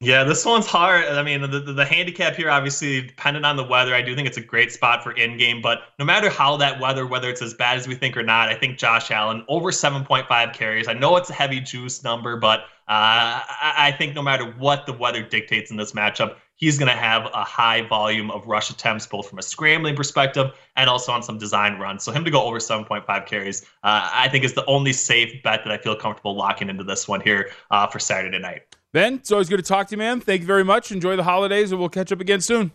[0.00, 1.06] Yeah, this one's hard.
[1.06, 3.94] I mean, the, the, handicap here, obviously, dependent on the weather.
[3.94, 6.78] I do think it's a great spot for in game, but no matter how that
[6.78, 9.70] weather, whether it's as bad as we think or not, I think Josh Allen over
[9.70, 10.86] 7.5 carries.
[10.86, 14.84] I know it's a heavy juice number, but uh, I, I think no matter what
[14.84, 18.68] the weather dictates in this matchup, he's going to have a high volume of rush
[18.68, 22.04] attempts, both from a scrambling perspective and also on some design runs.
[22.04, 25.64] So him to go over 7.5 carries, uh, I think is the only safe bet
[25.64, 28.65] that I feel comfortable locking into this one here uh, for Saturday night.
[28.92, 30.20] Ben, it's always good to talk to you, man.
[30.20, 30.90] Thank you very much.
[30.90, 32.72] Enjoy the holidays, and we'll catch up again soon.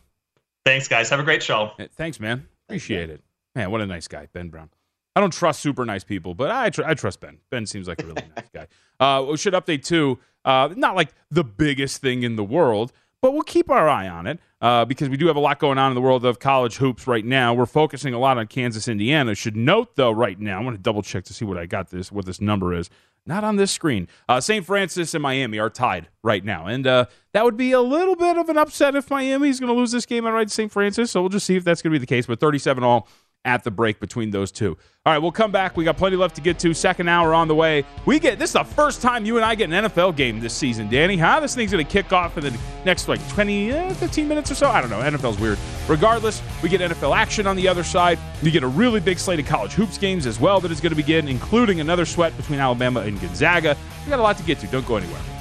[0.66, 1.09] Thanks, guys.
[1.09, 1.72] Have a great show.
[1.95, 2.47] Thanks, man.
[2.68, 3.22] Appreciate it.
[3.55, 4.70] Man, what a nice guy, Ben Brown.
[5.16, 7.39] I don't trust super nice people, but I, tr- I trust Ben.
[7.49, 8.68] Ben seems like a really nice guy.
[9.01, 10.20] Uh, we should update too.
[10.45, 14.28] Uh, not like the biggest thing in the world, but we'll keep our eye on
[14.28, 16.76] it uh, because we do have a lot going on in the world of college
[16.76, 17.51] hoops right now.
[17.51, 19.34] We're focusing a lot on Kansas, Indiana.
[19.34, 21.89] Should note though, right now, I'm going to double check to see what I got
[21.89, 22.91] this, what this number is.
[23.26, 24.07] Not on this screen.
[24.28, 24.65] Uh, St.
[24.65, 26.65] Francis and Miami are tied right now.
[26.65, 29.72] And uh, that would be a little bit of an upset if Miami is going
[29.72, 30.72] to lose this game outright to St.
[30.72, 31.11] Francis.
[31.11, 32.26] So we'll just see if that's going to be the case.
[32.26, 33.07] But 37 all
[33.45, 34.77] at the break between those two.
[35.03, 35.75] All right, we'll come back.
[35.75, 36.73] We got plenty left to get to.
[36.75, 37.83] Second hour on the way.
[38.05, 40.53] We get this is the first time you and I get an NFL game this
[40.53, 41.17] season, Danny.
[41.17, 41.39] Huh?
[41.39, 44.55] This thing's going to kick off in the next like 20, eh, 15 minutes or
[44.55, 44.69] so.
[44.69, 44.99] I don't know.
[44.99, 45.57] NFL's weird.
[45.87, 48.19] Regardless, we get NFL action on the other side.
[48.43, 50.91] We get a really big slate of college hoops games as well that is going
[50.91, 53.75] to begin, including another sweat between Alabama and Gonzaga.
[54.05, 54.67] We got a lot to get to.
[54.67, 55.40] Don't go anywhere.